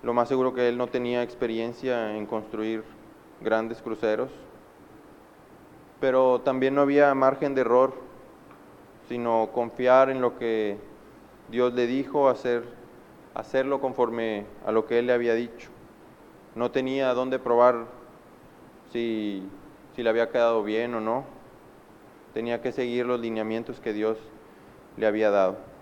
Lo 0.01 0.13
más 0.13 0.27
seguro 0.27 0.53
que 0.53 0.67
él 0.67 0.77
no 0.77 0.87
tenía 0.87 1.23
experiencia 1.23 2.15
en 2.17 2.25
construir 2.25 2.83
grandes 3.41 3.81
cruceros, 3.81 4.29
pero 5.99 6.41
también 6.41 6.75
no 6.75 6.81
había 6.81 7.13
margen 7.13 7.55
de 7.55 7.61
error, 7.61 7.93
sino 9.07 9.49
confiar 9.53 10.09
en 10.09 10.19
lo 10.19 10.37
que 10.37 10.77
Dios 11.49 11.73
le 11.73 11.87
dijo, 11.87 12.27
hacer, 12.27 12.65
hacerlo 13.33 13.79
conforme 13.79 14.45
a 14.65 14.71
lo 14.71 14.85
que 14.85 14.99
él 14.99 15.07
le 15.07 15.13
había 15.13 15.35
dicho. 15.35 15.69
No 16.55 16.71
tenía 16.71 17.13
dónde 17.13 17.39
probar 17.39 17.85
si, 18.91 19.47
si 19.95 20.03
le 20.03 20.09
había 20.09 20.29
quedado 20.29 20.63
bien 20.63 20.93
o 20.95 20.99
no. 20.99 21.23
Tenía 22.33 22.61
que 22.61 22.73
seguir 22.73 23.05
los 23.05 23.19
lineamientos 23.19 23.79
que 23.79 23.93
Dios 23.93 24.17
le 24.97 25.05
había 25.05 25.29
dado. 25.29 25.72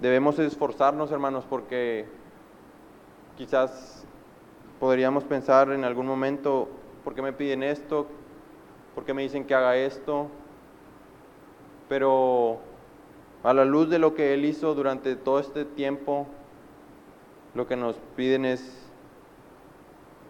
Debemos 0.00 0.38
esforzarnos, 0.38 1.12
hermanos, 1.12 1.44
porque 1.44 2.06
quizás 3.36 4.02
podríamos 4.78 5.24
pensar 5.24 5.70
en 5.72 5.84
algún 5.84 6.06
momento, 6.06 6.70
¿por 7.04 7.14
qué 7.14 7.20
me 7.20 7.34
piden 7.34 7.62
esto? 7.62 8.06
¿Por 8.94 9.04
qué 9.04 9.12
me 9.12 9.20
dicen 9.20 9.44
que 9.44 9.54
haga 9.54 9.76
esto? 9.76 10.28
Pero 11.86 12.60
a 13.42 13.52
la 13.52 13.66
luz 13.66 13.90
de 13.90 13.98
lo 13.98 14.14
que 14.14 14.32
Él 14.32 14.46
hizo 14.46 14.74
durante 14.74 15.16
todo 15.16 15.38
este 15.38 15.66
tiempo, 15.66 16.26
lo 17.54 17.66
que 17.66 17.76
nos 17.76 17.96
piden 18.16 18.46
es, 18.46 18.90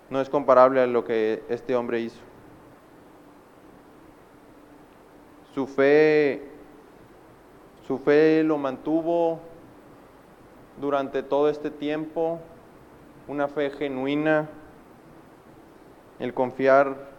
no 0.09 0.20
es 0.20 0.28
comparable 0.28 0.80
a 0.80 0.88
lo 0.88 1.04
que 1.04 1.44
este 1.48 1.76
hombre 1.76 2.00
hizo. 2.00 2.18
Su 5.54 5.68
fe, 5.68 6.42
su 7.87 7.98
fe 7.98 8.42
lo 8.42 8.59
mantuvo 8.59 9.48
durante 10.80 11.22
todo 11.22 11.48
este 11.48 11.70
tiempo, 11.70 12.40
una 13.28 13.48
fe 13.48 13.70
genuina, 13.70 14.48
el 16.18 16.34
confiar 16.34 17.10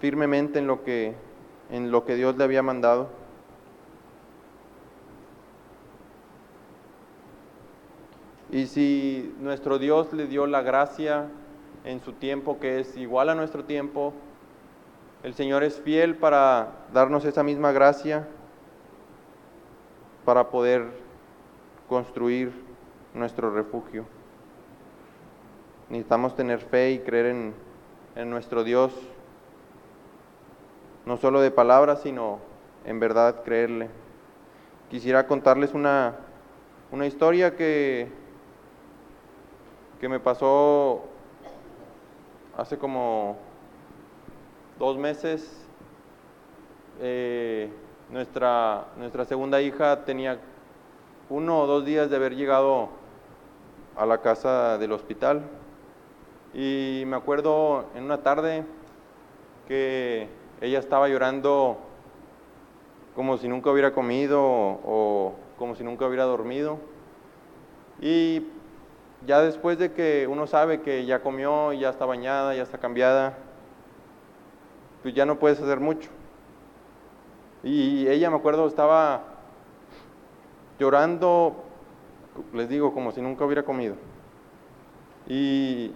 firmemente 0.00 0.58
en 0.58 0.66
lo 0.66 0.82
que, 0.82 1.14
en 1.70 1.90
lo 1.90 2.04
que 2.04 2.16
Dios 2.16 2.36
le 2.36 2.44
había 2.44 2.62
mandado. 2.62 3.08
Y 8.50 8.66
si 8.66 9.34
nuestro 9.38 9.78
Dios 9.78 10.12
le 10.12 10.26
dio 10.26 10.46
la 10.46 10.62
gracia 10.62 11.28
en 11.84 12.00
su 12.00 12.12
tiempo, 12.14 12.58
que 12.58 12.80
es 12.80 12.96
igual 12.96 13.28
a 13.28 13.34
nuestro 13.36 13.64
tiempo, 13.64 14.12
el 15.22 15.34
Señor 15.34 15.62
es 15.62 15.80
fiel 15.80 16.16
para 16.16 16.72
darnos 16.92 17.24
esa 17.24 17.42
misma 17.42 17.70
gracia 17.70 18.26
para 20.24 20.48
poder 20.50 21.09
construir 21.90 22.52
nuestro 23.14 23.50
refugio. 23.50 24.06
Necesitamos 25.88 26.36
tener 26.36 26.60
fe 26.60 26.92
y 26.92 26.98
creer 27.00 27.26
en, 27.26 27.54
en 28.14 28.30
nuestro 28.30 28.62
Dios 28.62 28.92
no 31.04 31.16
solo 31.16 31.40
de 31.40 31.50
palabras, 31.50 32.02
sino 32.02 32.38
en 32.84 33.00
verdad 33.00 33.42
creerle. 33.42 33.88
Quisiera 34.88 35.26
contarles 35.26 35.74
una, 35.74 36.14
una 36.92 37.06
historia 37.08 37.56
que, 37.56 38.06
que 40.00 40.08
me 40.08 40.20
pasó 40.20 41.02
hace 42.56 42.78
como 42.78 43.36
dos 44.78 44.96
meses. 44.96 45.66
Eh, 47.00 47.68
nuestra, 48.10 48.86
nuestra 48.96 49.24
segunda 49.24 49.60
hija 49.60 50.04
tenía 50.04 50.38
uno 51.30 51.60
o 51.60 51.66
dos 51.66 51.84
días 51.84 52.10
de 52.10 52.16
haber 52.16 52.34
llegado 52.34 52.88
a 53.96 54.04
la 54.04 54.18
casa 54.18 54.78
del 54.78 54.90
hospital 54.90 55.42
y 56.52 57.04
me 57.06 57.14
acuerdo 57.14 57.84
en 57.94 58.02
una 58.02 58.18
tarde 58.18 58.64
que 59.68 60.28
ella 60.60 60.80
estaba 60.80 61.08
llorando 61.08 61.78
como 63.14 63.38
si 63.38 63.46
nunca 63.46 63.70
hubiera 63.70 63.92
comido 63.92 64.40
o 64.42 65.34
como 65.56 65.76
si 65.76 65.84
nunca 65.84 66.06
hubiera 66.06 66.24
dormido. 66.24 66.78
Y 68.00 68.46
ya 69.24 69.40
después 69.40 69.78
de 69.78 69.92
que 69.92 70.26
uno 70.28 70.48
sabe 70.48 70.80
que 70.80 71.06
ya 71.06 71.22
comió, 71.22 71.72
ya 71.72 71.90
está 71.90 72.06
bañada, 72.06 72.56
ya 72.56 72.62
está 72.62 72.78
cambiada, 72.78 73.38
pues 75.02 75.14
ya 75.14 75.26
no 75.26 75.38
puedes 75.38 75.60
hacer 75.60 75.78
mucho. 75.78 76.10
Y 77.62 78.08
ella, 78.08 78.30
me 78.30 78.36
acuerdo, 78.36 78.66
estaba 78.66 79.29
llorando, 80.80 81.54
les 82.54 82.68
digo, 82.68 82.94
como 82.94 83.12
si 83.12 83.20
nunca 83.20 83.44
hubiera 83.44 83.62
comido. 83.62 83.94
Y 85.28 85.92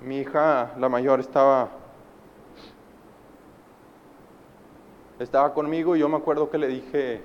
mi 0.00 0.20
hija, 0.20 0.72
la 0.78 0.88
mayor, 0.88 1.18
estaba 1.18 1.68
estaba 5.18 5.52
conmigo 5.52 5.96
y 5.96 5.98
yo 5.98 6.08
me 6.08 6.16
acuerdo 6.16 6.48
que 6.48 6.58
le 6.58 6.68
dije, 6.68 7.20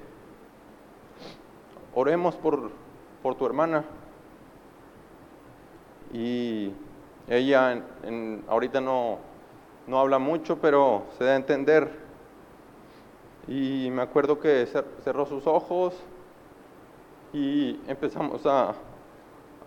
oremos 1.94 2.36
por, 2.36 2.72
por 3.22 3.36
tu 3.36 3.46
hermana. 3.46 3.86
Y 6.12 6.72
ella 7.28 7.84
ahorita 8.48 8.82
no, 8.82 9.20
no 9.86 10.00
habla 10.00 10.18
mucho, 10.18 10.58
pero 10.60 11.04
se 11.20 11.24
da 11.26 11.34
a 11.34 11.36
entender. 11.36 11.92
Y 13.48 13.90
me 13.92 14.02
acuerdo 14.02 14.40
que 14.40 14.68
cerró 15.04 15.28
sus 15.28 15.46
ojos 15.46 15.94
y 17.34 17.82
empezamos 17.88 18.46
a, 18.46 18.76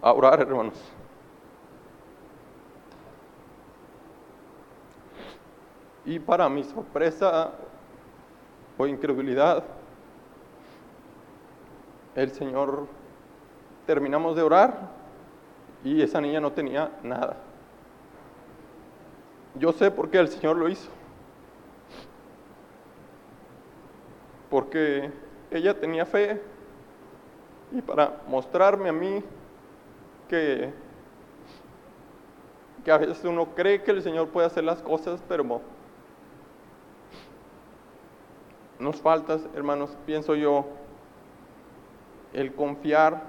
orar, 0.01 0.41
hermanos. 0.41 0.81
Y 6.05 6.21
para 6.21 6.49
mi 6.49 6.63
sorpresa 6.63 7.51
o 8.79 8.87
incredulidad, 8.87 9.65
el 12.15 12.31
Señor, 12.31 12.87
terminamos 13.85 14.37
de 14.37 14.43
orar 14.43 14.89
y 15.83 16.01
esa 16.01 16.21
niña 16.21 16.41
no 16.41 16.53
tenía 16.53 16.93
nada. 17.03 17.37
Yo 19.57 19.73
sé 19.73 19.91
por 19.91 20.09
qué 20.09 20.19
el 20.19 20.29
Señor 20.29 20.57
lo 20.57 20.69
hizo. 20.69 20.89
Porque 24.49 25.11
ella 25.51 25.79
tenía 25.79 26.07
fe 26.07 26.41
y 27.77 27.83
para 27.83 28.23
mostrarme 28.27 28.89
a 28.89 28.93
mí 28.93 29.23
que, 30.29 30.73
que 32.83 32.91
a 32.91 32.97
veces 32.97 33.23
uno 33.25 33.55
cree 33.55 33.83
que 33.83 33.91
el 33.91 34.03
Señor 34.03 34.29
puede 34.29 34.47
hacer 34.47 34.65
las 34.65 34.81
cosas, 34.81 35.23
pero 35.29 35.61
nos 38.79 38.97
falta, 38.97 39.39
hermanos, 39.55 39.95
pienso 40.07 40.35
yo, 40.35 40.65
el 42.33 42.55
confiar 42.55 43.23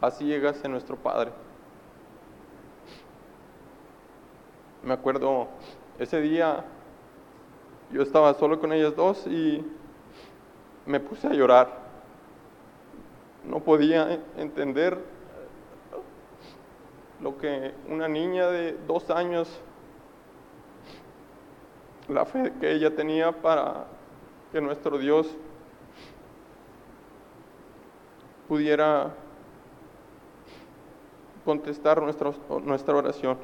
a 0.00 0.10
ciegas 0.10 0.64
en 0.64 0.72
nuestro 0.72 0.96
Padre. 0.96 1.32
Me 4.82 4.94
acuerdo 4.94 5.48
ese 5.98 6.22
día, 6.22 6.64
yo 7.90 8.00
estaba 8.02 8.32
solo 8.32 8.58
con 8.58 8.72
ellas 8.72 8.96
dos 8.96 9.26
y 9.26 9.62
me 10.86 10.98
puse 10.98 11.26
a 11.26 11.32
llorar. 11.32 11.89
No 13.44 13.60
podía 13.60 14.20
entender 14.36 14.98
lo 17.20 17.36
que 17.38 17.74
una 17.88 18.08
niña 18.08 18.48
de 18.48 18.76
dos 18.86 19.10
años, 19.10 19.60
la 22.08 22.24
fe 22.24 22.52
que 22.60 22.72
ella 22.72 22.94
tenía 22.94 23.32
para 23.32 23.86
que 24.52 24.60
nuestro 24.60 24.98
Dios 24.98 25.36
pudiera 28.48 29.14
contestar 31.44 32.02
nuestra, 32.02 32.32
nuestra 32.64 32.96
oración. 32.96 33.38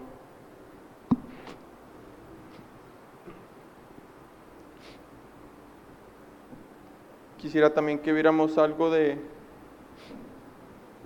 Quisiera 7.38 7.72
también 7.72 8.00
que 8.00 8.12
viéramos 8.12 8.58
algo 8.58 8.90
de 8.90 9.35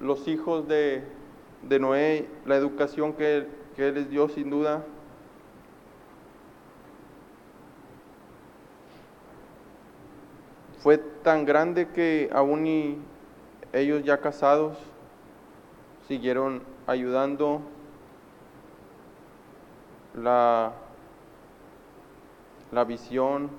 los 0.01 0.27
hijos 0.29 0.67
de, 0.67 1.05
de 1.63 1.79
Noé, 1.79 2.27
la 2.47 2.57
educación 2.57 3.13
que, 3.13 3.47
que 3.77 3.89
Él 3.89 3.95
les 3.95 4.11
dio 4.11 4.29
sin 4.29 4.51
duda. 4.51 4.85
fue 10.81 10.97
tan 10.97 11.45
grande 11.45 11.89
que 11.89 12.31
aún 12.33 13.05
ellos 13.73 14.03
ya 14.03 14.19
casados 14.19 14.79
siguieron 16.09 16.63
ayudando 16.87 17.61
la, 20.15 20.73
la 22.73 22.85
visión, 22.85 23.51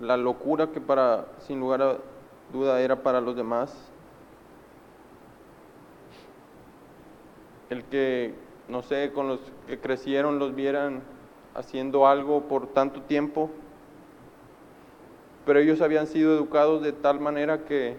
la 0.00 0.16
locura 0.16 0.68
que 0.68 0.80
para, 0.80 1.26
sin 1.40 1.60
lugar 1.60 1.82
a 1.82 1.98
duda, 2.52 2.80
era 2.80 3.02
para 3.02 3.20
los 3.20 3.36
demás. 3.36 3.92
El 7.70 7.84
que, 7.84 8.34
no 8.68 8.82
sé, 8.82 9.12
con 9.12 9.28
los 9.28 9.40
que 9.66 9.78
crecieron 9.78 10.38
los 10.38 10.54
vieran 10.54 11.02
haciendo 11.54 12.06
algo 12.06 12.42
por 12.42 12.68
tanto 12.68 13.02
tiempo, 13.02 13.50
pero 15.44 15.58
ellos 15.58 15.80
habían 15.80 16.06
sido 16.06 16.34
educados 16.34 16.82
de 16.82 16.92
tal 16.92 17.20
manera 17.20 17.64
que, 17.64 17.96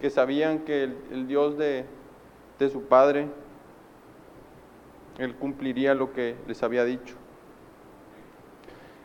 que 0.00 0.10
sabían 0.10 0.60
que 0.60 0.84
el, 0.84 1.26
Dios 1.26 1.56
de, 1.56 1.86
de 2.58 2.68
su 2.68 2.82
Padre, 2.82 3.28
Él 5.18 5.34
cumpliría 5.34 5.94
lo 5.94 6.12
que 6.12 6.36
les 6.46 6.62
había 6.62 6.84
dicho. 6.84 7.14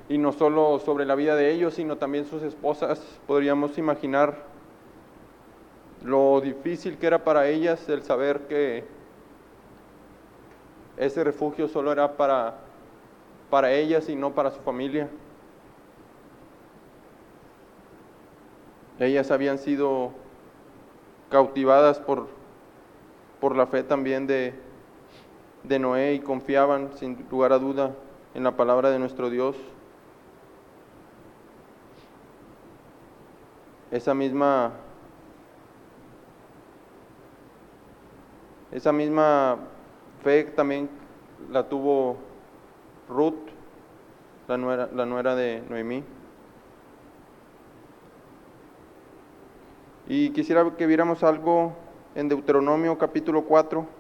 Y 0.10 0.18
no 0.18 0.32
solo 0.32 0.80
sobre 0.80 1.06
la 1.06 1.16
vida 1.16 1.36
de 1.36 1.52
ellos, 1.52 1.76
sino 1.76 1.98
también 1.98 2.26
sus 2.26 2.44
esposas. 2.44 3.20
Podríamos 3.26 3.78
imaginar 3.78 4.44
lo 6.04 6.40
difícil 6.42 6.98
que 6.98 7.08
era 7.08 7.24
para 7.24 7.48
ellas 7.48 7.88
el 7.90 8.04
saber 8.04 8.48
que 8.48 8.86
ese 10.98 11.24
refugio 11.24 11.68
solo 11.68 11.92
era 11.92 12.18
para, 12.18 12.56
para 13.50 13.72
ellas 13.72 14.10
y 14.10 14.16
no 14.16 14.34
para 14.34 14.52
su 14.52 14.60
familia. 14.62 15.10
Ellas 19.00 19.32
habían 19.32 19.58
sido 19.58 20.12
cautivadas 21.30 22.00
por, 22.00 22.28
por 23.40 23.56
la 23.56 23.66
fe 23.68 23.84
también 23.84 24.28
de, 24.28 24.54
de 25.64 25.80
Noé 25.80 26.16
y 26.16 26.20
confiaban 26.20 26.92
sin 26.98 27.26
lugar 27.32 27.54
a 27.54 27.60
duda 27.60 27.92
en 28.34 28.44
la 28.44 28.58
palabra 28.58 28.90
de 28.90 29.00
nuestro 29.00 29.30
Dios. 29.30 29.56
Esa 33.92 34.14
misma 34.14 34.74
esa 38.72 38.92
misma 38.92 39.58
fe 40.24 40.44
también 40.46 40.90
la 41.52 41.68
tuvo 41.68 42.18
Ruth, 43.08 43.50
la 44.48 44.58
nuera, 44.58 44.90
la 44.94 45.06
nuera 45.06 45.36
de 45.36 45.64
Noemí. 45.70 46.04
Y 50.08 50.32
quisiera 50.32 50.70
que 50.76 50.88
viéramos 50.88 51.24
algo 51.24 51.74
en 52.16 52.30
Deuteronomio 52.30 52.98
capítulo 52.98 53.44
4. 53.44 54.00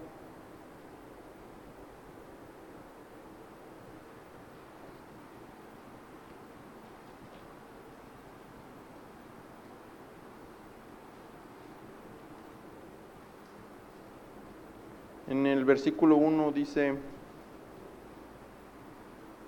En 15.28 15.46
el 15.46 15.59
versículo 15.70 16.16
1 16.18 16.52
dice, 16.52 16.96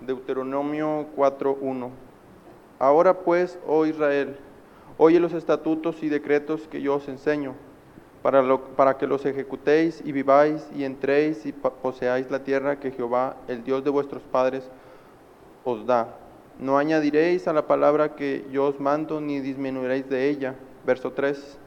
Deuteronomio 0.01 1.07
4.1. 1.17 1.89
Ahora 2.79 3.13
pues, 3.19 3.59
oh 3.67 3.85
Israel, 3.85 4.37
oye 4.97 5.19
los 5.19 5.33
estatutos 5.33 6.01
y 6.03 6.09
decretos 6.09 6.67
que 6.67 6.81
yo 6.81 6.95
os 6.95 7.07
enseño, 7.07 7.55
para, 8.21 8.41
lo- 8.43 8.61
para 8.75 8.97
que 8.97 9.07
los 9.07 9.25
ejecutéis 9.25 10.01
y 10.05 10.11
viváis 10.11 10.67
y 10.75 10.83
entréis 10.83 11.45
y 11.45 11.51
poseáis 11.53 12.29
la 12.31 12.43
tierra 12.43 12.79
que 12.79 12.91
Jehová, 12.91 13.35
el 13.47 13.63
Dios 13.63 13.83
de 13.83 13.89
vuestros 13.89 14.21
padres, 14.23 14.69
os 15.63 15.85
da. 15.87 16.15
No 16.59 16.77
añadiréis 16.77 17.47
a 17.47 17.53
la 17.53 17.65
palabra 17.65 18.15
que 18.15 18.45
yo 18.51 18.65
os 18.67 18.79
mando, 18.79 19.19
ni 19.21 19.39
disminuiréis 19.39 20.07
de 20.09 20.29
ella. 20.29 20.55
Verso 20.85 21.11
3. 21.11 21.57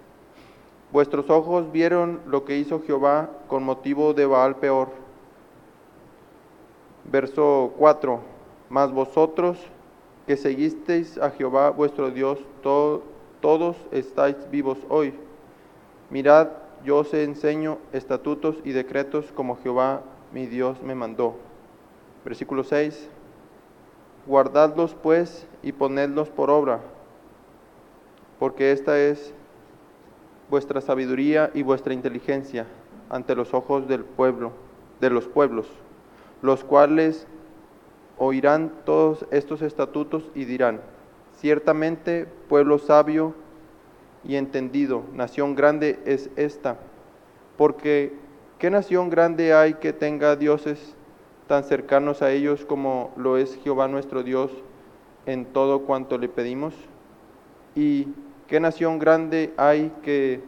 Vuestros 0.94 1.28
ojos 1.28 1.72
vieron 1.72 2.20
lo 2.24 2.44
que 2.44 2.56
hizo 2.56 2.80
Jehová 2.80 3.28
con 3.48 3.64
motivo 3.64 4.14
de 4.14 4.26
Baal 4.26 4.54
peor. 4.54 4.90
Verso 7.10 7.72
4. 7.78 8.20
Mas 8.68 8.92
vosotros 8.92 9.58
que 10.24 10.36
seguisteis 10.36 11.18
a 11.18 11.30
Jehová 11.30 11.70
vuestro 11.70 12.12
Dios, 12.12 12.38
to- 12.62 13.02
todos 13.40 13.74
estáis 13.90 14.36
vivos 14.52 14.78
hoy. 14.88 15.14
Mirad, 16.10 16.50
yo 16.84 16.98
os 16.98 17.12
enseño 17.12 17.78
estatutos 17.92 18.54
y 18.62 18.70
decretos 18.70 19.32
como 19.32 19.56
Jehová 19.56 20.02
mi 20.32 20.46
Dios 20.46 20.80
me 20.80 20.94
mandó. 20.94 21.34
Versículo 22.24 22.62
6. 22.62 23.10
Guardadlos 24.28 24.94
pues 24.94 25.44
y 25.60 25.72
ponedlos 25.72 26.28
por 26.28 26.50
obra, 26.50 26.78
porque 28.38 28.70
esta 28.70 28.96
es 28.96 29.34
vuestra 30.50 30.80
sabiduría 30.80 31.50
y 31.54 31.62
vuestra 31.62 31.94
inteligencia 31.94 32.66
ante 33.10 33.34
los 33.34 33.54
ojos 33.54 33.88
del 33.88 34.04
pueblo, 34.04 34.52
de 35.00 35.10
los 35.10 35.26
pueblos, 35.26 35.66
los 36.42 36.64
cuales 36.64 37.26
oirán 38.18 38.72
todos 38.84 39.26
estos 39.30 39.62
estatutos 39.62 40.30
y 40.34 40.44
dirán, 40.44 40.80
ciertamente 41.36 42.26
pueblo 42.48 42.78
sabio 42.78 43.34
y 44.24 44.36
entendido, 44.36 45.02
nación 45.12 45.54
grande 45.54 45.98
es 46.04 46.30
esta, 46.36 46.78
porque 47.56 48.12
¿qué 48.58 48.70
nación 48.70 49.10
grande 49.10 49.52
hay 49.54 49.74
que 49.74 49.92
tenga 49.92 50.36
dioses 50.36 50.94
tan 51.46 51.64
cercanos 51.64 52.22
a 52.22 52.30
ellos 52.30 52.64
como 52.64 53.12
lo 53.16 53.36
es 53.36 53.56
Jehová 53.62 53.88
nuestro 53.88 54.22
Dios 54.22 54.50
en 55.26 55.44
todo 55.44 55.80
cuanto 55.82 56.18
le 56.18 56.28
pedimos? 56.28 56.74
¿Y 57.74 58.08
qué 58.48 58.60
nación 58.60 58.98
grande 58.98 59.52
hay 59.56 59.92
que 60.02 60.40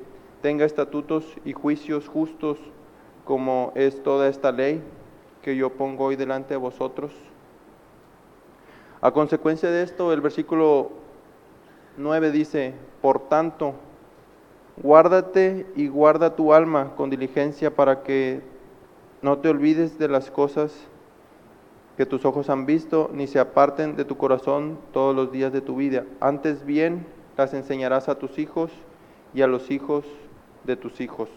tenga 0.43 0.65
estatutos 0.65 1.25
y 1.45 1.53
juicios 1.53 2.09
justos 2.09 2.59
como 3.25 3.73
es 3.75 4.03
toda 4.03 4.29
esta 4.29 4.53
ley 4.53 4.83
que 5.43 5.57
yo 5.57 5.71
pongo 5.73 6.05
hoy 6.05 6.17
delante 6.17 6.55
de 6.55 6.59
vosotros? 6.59 7.13
A 9.01 9.11
consecuencia 9.11 9.71
de 9.71 9.83
esto, 9.83 10.13
el 10.13 10.21
versículo 10.21 10.91
9 11.97 12.31
dice, 12.31 12.75
por 13.01 13.29
tanto, 13.29 13.75
guárdate 14.83 15.67
y 15.77 15.89
guarda 15.89 16.35
tu 16.35 16.53
alma 16.53 16.95
con 16.97 17.11
diligencia 17.11 17.75
para 17.75 18.03
que 18.03 18.41
no 19.23 19.39
te 19.39 19.49
olvides 19.49 19.99
de 19.99 20.09
las 20.09 20.31
cosas 20.31 20.73
que 21.97 22.07
tus 22.07 22.25
ojos 22.25 22.51
han 22.51 22.67
visto, 22.67 23.11
ni 23.13 23.27
se 23.27 23.39
aparten 23.39 23.97
de 23.97 24.05
tu 24.05 24.17
corazón 24.17 24.79
todos 24.93 25.17
los 25.17 25.33
días 25.33 25.53
de 25.53 25.63
tu 25.63 25.77
vida. 25.77 26.05
Antes 26.21 26.65
bien 26.67 27.07
las 27.37 27.55
enseñarás 27.55 28.09
a 28.09 28.19
tus 28.19 28.39
hijos 28.39 28.71
y 29.35 29.43
a 29.43 29.47
los 29.47 29.71
hijos 29.71 30.05
de 30.65 30.77
tus 30.77 31.01
hijos. 31.01 31.29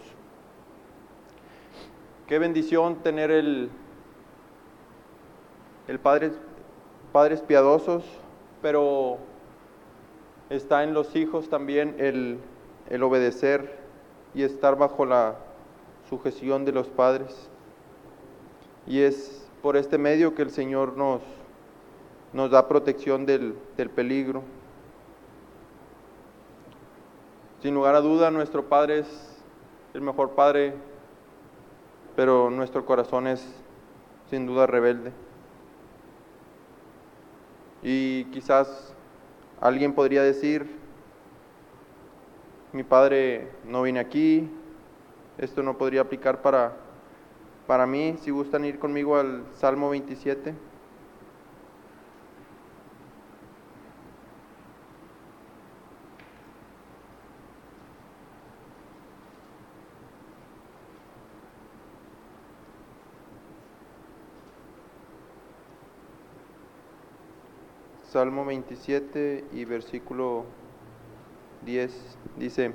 Qué 2.26 2.38
bendición 2.38 2.96
tener 3.02 3.30
el, 3.30 3.70
el 5.88 5.98
padres, 5.98 6.32
padres 7.12 7.40
piadosos, 7.42 8.04
pero 8.62 9.18
está 10.48 10.84
en 10.84 10.94
los 10.94 11.16
hijos 11.16 11.48
también 11.48 11.96
el, 11.98 12.38
el 12.88 13.02
obedecer 13.02 13.78
y 14.34 14.42
estar 14.42 14.76
bajo 14.76 15.04
la 15.04 15.36
sujeción 16.08 16.64
de 16.64 16.72
los 16.72 16.88
padres. 16.88 17.48
Y 18.86 19.00
es 19.00 19.46
por 19.62 19.76
este 19.76 19.98
medio 19.98 20.34
que 20.34 20.42
el 20.42 20.50
Señor 20.50 20.96
nos, 20.96 21.22
nos 22.32 22.50
da 22.50 22.68
protección 22.68 23.26
del, 23.26 23.54
del 23.76 23.90
peligro. 23.90 24.42
Sin 27.62 27.74
lugar 27.74 27.94
a 27.94 28.00
duda, 28.00 28.30
nuestro 28.30 28.70
Padre 28.70 29.00
es 29.00 29.36
el 29.92 30.00
mejor 30.00 30.30
Padre, 30.30 30.72
pero 32.16 32.48
nuestro 32.48 32.86
corazón 32.86 33.26
es 33.26 33.46
sin 34.30 34.46
duda 34.46 34.66
rebelde. 34.66 35.12
Y 37.82 38.24
quizás 38.26 38.94
alguien 39.60 39.92
podría 39.92 40.22
decir, 40.22 40.74
mi 42.72 42.82
Padre 42.82 43.50
no 43.64 43.82
viene 43.82 44.00
aquí, 44.00 44.48
esto 45.36 45.62
no 45.62 45.76
podría 45.76 46.00
aplicar 46.00 46.40
para, 46.40 46.76
para 47.66 47.86
mí, 47.86 48.16
si 48.22 48.30
gustan 48.30 48.64
ir 48.64 48.78
conmigo 48.78 49.18
al 49.18 49.44
Salmo 49.52 49.90
27. 49.90 50.54
Salmo 68.10 68.44
27 68.44 69.44
y 69.52 69.64
versículo 69.64 70.44
10 71.64 71.92
dice, 72.38 72.72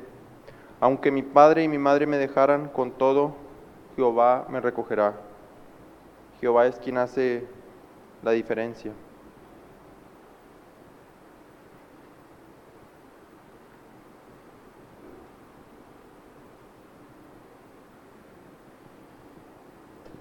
aunque 0.80 1.12
mi 1.12 1.24
padre 1.24 1.62
y 1.62 1.68
mi 1.68 1.78
madre 1.78 2.08
me 2.08 2.16
dejaran 2.16 2.70
con 2.70 2.92
todo, 2.92 3.36
Jehová 3.98 4.48
me 4.50 4.62
recogerá. 4.62 5.20
Jehová 6.40 6.68
es 6.68 6.78
quien 6.78 6.98
hace 6.98 7.46
la 8.24 8.32
diferencia. 8.32 8.94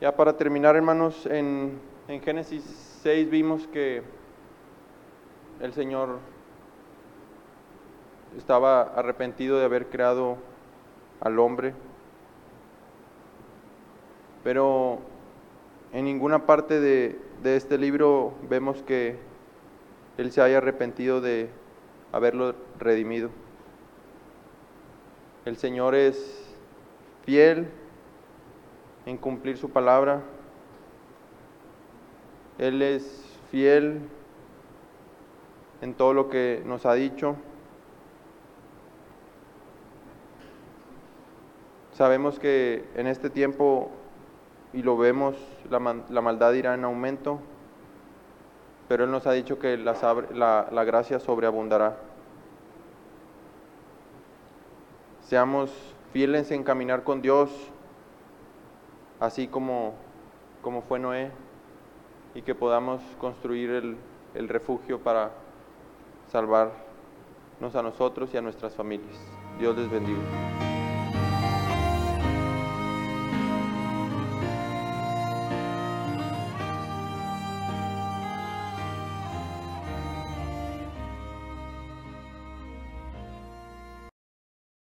Ya 0.00 0.16
para 0.16 0.36
terminar, 0.36 0.74
hermanos, 0.74 1.24
en, 1.26 1.78
en 2.08 2.20
Génesis 2.20 2.64
6 3.04 3.30
vimos 3.30 3.68
que 3.68 4.02
el 5.60 5.72
Señor 5.72 6.18
estaba 8.36 8.82
arrepentido 8.82 9.58
de 9.58 9.64
haber 9.64 9.86
creado 9.86 10.36
al 11.20 11.38
hombre, 11.38 11.74
pero 14.42 14.98
en 15.92 16.04
ninguna 16.04 16.46
parte 16.46 16.80
de, 16.80 17.18
de 17.42 17.56
este 17.56 17.78
libro 17.78 18.34
vemos 18.48 18.82
que 18.82 19.18
Él 20.18 20.32
se 20.32 20.42
haya 20.42 20.58
arrepentido 20.58 21.20
de 21.20 21.48
haberlo 22.12 22.54
redimido. 22.78 23.30
El 25.44 25.56
Señor 25.56 25.94
es 25.94 26.44
fiel 27.24 27.68
en 29.06 29.16
cumplir 29.16 29.56
su 29.56 29.70
palabra. 29.70 30.22
Él 32.58 32.82
es 32.82 33.24
fiel 33.50 34.00
en 35.84 35.92
todo 35.92 36.14
lo 36.14 36.30
que 36.30 36.62
nos 36.64 36.86
ha 36.86 36.94
dicho. 36.94 37.36
Sabemos 41.92 42.38
que 42.38 42.88
en 42.94 43.06
este 43.06 43.28
tiempo, 43.28 43.90
y 44.72 44.82
lo 44.82 44.96
vemos, 44.96 45.36
la, 45.68 45.78
maldad 45.78 46.54
irá 46.54 46.72
en 46.72 46.84
aumento, 46.84 47.38
pero 48.88 49.04
Él 49.04 49.10
nos 49.10 49.26
ha 49.26 49.32
dicho 49.32 49.58
que 49.58 49.76
la- 49.76 50.68
la 50.72 50.84
gracia 50.84 51.20
sobreabundará. 51.20 51.98
Seamos 55.20 55.70
fieles 56.14 56.50
en 56.50 56.64
caminar 56.64 57.04
con 57.04 57.20
Dios, 57.20 57.50
así 59.20 59.48
como, 59.48 59.92
como 60.62 60.80
fue 60.80 60.98
Noé, 60.98 61.30
y 62.34 62.40
que 62.40 62.54
podamos 62.54 63.02
construir 63.20 63.68
el, 63.68 63.96
el 64.32 64.48
refugio 64.48 64.98
para 65.00 65.43
salvarnos 66.34 67.76
a 67.76 67.82
nosotros 67.82 68.28
y 68.34 68.36
a 68.36 68.40
nuestras 68.40 68.74
familias. 68.74 69.14
Dios 69.60 69.76
les 69.76 69.88
bendiga. 69.88 70.53